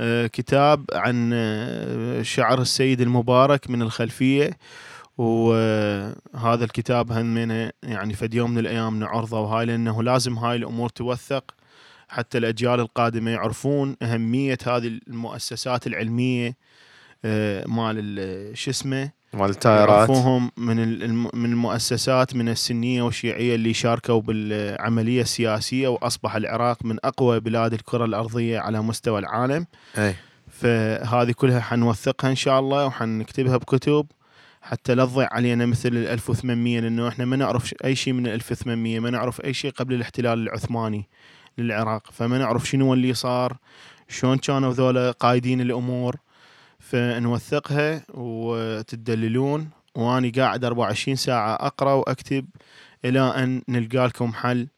[0.00, 4.50] آه، كتاب عن آه، شعر السيد المبارك من الخلفية.
[5.18, 11.44] وهذا الكتاب همنا يعني فد يوم من الأيام نعرضه وهاي لأنه لازم هاي الأمور توثق.
[12.08, 16.56] حتى الأجيال القادمة يعرفون أهمية هذه المؤسسات العلمية
[17.24, 20.08] آه، مال ال- شو اسمه؟ مال التايرات.
[20.08, 20.76] يعرفوهم من
[21.34, 28.04] من المؤسسات من السنية والشيعية اللي شاركوا بالعملية السياسية وأصبح العراق من أقوى بلاد الكرة
[28.04, 29.66] الأرضية على مستوى العالم.
[29.98, 30.14] إي.
[30.50, 34.06] فهذه كلها حنوثقها إن شاء الله وحنكتبها بكتب.
[34.62, 38.32] حتى لا تضيع علينا مثل ال 1800 لأنه إحنا ما نعرف أي شيء من ال
[38.32, 41.08] 1800 ما نعرف أي شيء قبل الاحتلال العثماني
[41.58, 42.02] للعراق.
[42.12, 43.56] فما نعرف شنو اللي صار
[44.08, 46.16] شلون كانوا ذولا قايدين الأمور.
[46.90, 52.46] فنوثقها وتدللون وأني قاعد 24 ساعة أقرأ وأكتب
[53.04, 54.68] إلى أن نلقى لكم حل.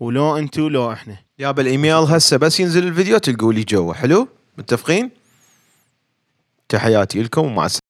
[0.00, 1.18] ولو أنتو لو إحنا.
[1.38, 3.94] يا بالايميل هسه بس ينزل الفيديو تلقوا لي جوا.
[3.94, 5.10] حلو؟ متفقين؟
[6.68, 7.87] تحياتي لكم ومع السلامة.